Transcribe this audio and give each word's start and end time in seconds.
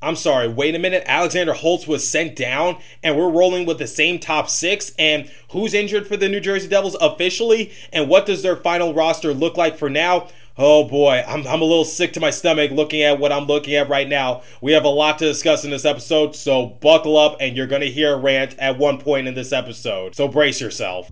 I'm 0.00 0.14
sorry, 0.14 0.46
wait 0.46 0.76
a 0.76 0.78
minute. 0.78 1.02
Alexander 1.06 1.52
Holtz 1.54 1.88
was 1.88 2.08
sent 2.08 2.36
down, 2.36 2.78
and 3.02 3.16
we're 3.16 3.30
rolling 3.30 3.66
with 3.66 3.78
the 3.78 3.86
same 3.88 4.20
top 4.20 4.48
six. 4.48 4.92
And 4.98 5.28
who's 5.50 5.74
injured 5.74 6.06
for 6.06 6.16
the 6.16 6.28
New 6.28 6.38
Jersey 6.38 6.68
Devils 6.68 6.96
officially? 7.00 7.72
And 7.92 8.08
what 8.08 8.24
does 8.24 8.42
their 8.42 8.56
final 8.56 8.94
roster 8.94 9.34
look 9.34 9.56
like 9.56 9.76
for 9.76 9.90
now? 9.90 10.28
Oh 10.56 10.84
boy, 10.84 11.24
I'm, 11.26 11.46
I'm 11.46 11.62
a 11.62 11.64
little 11.64 11.84
sick 11.84 12.12
to 12.14 12.20
my 12.20 12.30
stomach 12.30 12.72
looking 12.72 13.02
at 13.02 13.20
what 13.20 13.30
I'm 13.30 13.46
looking 13.46 13.74
at 13.76 13.88
right 13.88 14.08
now. 14.08 14.42
We 14.60 14.72
have 14.72 14.84
a 14.84 14.88
lot 14.88 15.18
to 15.18 15.24
discuss 15.24 15.64
in 15.64 15.70
this 15.70 15.84
episode, 15.84 16.34
so 16.34 16.66
buckle 16.66 17.16
up 17.16 17.36
and 17.40 17.56
you're 17.56 17.68
going 17.68 17.82
to 17.82 17.90
hear 17.90 18.14
a 18.14 18.16
rant 18.16 18.58
at 18.58 18.76
one 18.76 18.98
point 18.98 19.28
in 19.28 19.34
this 19.34 19.52
episode. 19.52 20.16
So 20.16 20.26
brace 20.26 20.60
yourself. 20.60 21.08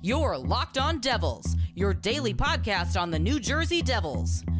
You're 0.00 0.38
Locked 0.38 0.78
On 0.78 1.00
Devils, 1.00 1.56
your 1.74 1.92
daily 1.92 2.32
podcast 2.32 2.98
on 2.98 3.10
the 3.10 3.18
New 3.18 3.40
Jersey 3.40 3.82
Devils, 3.82 4.42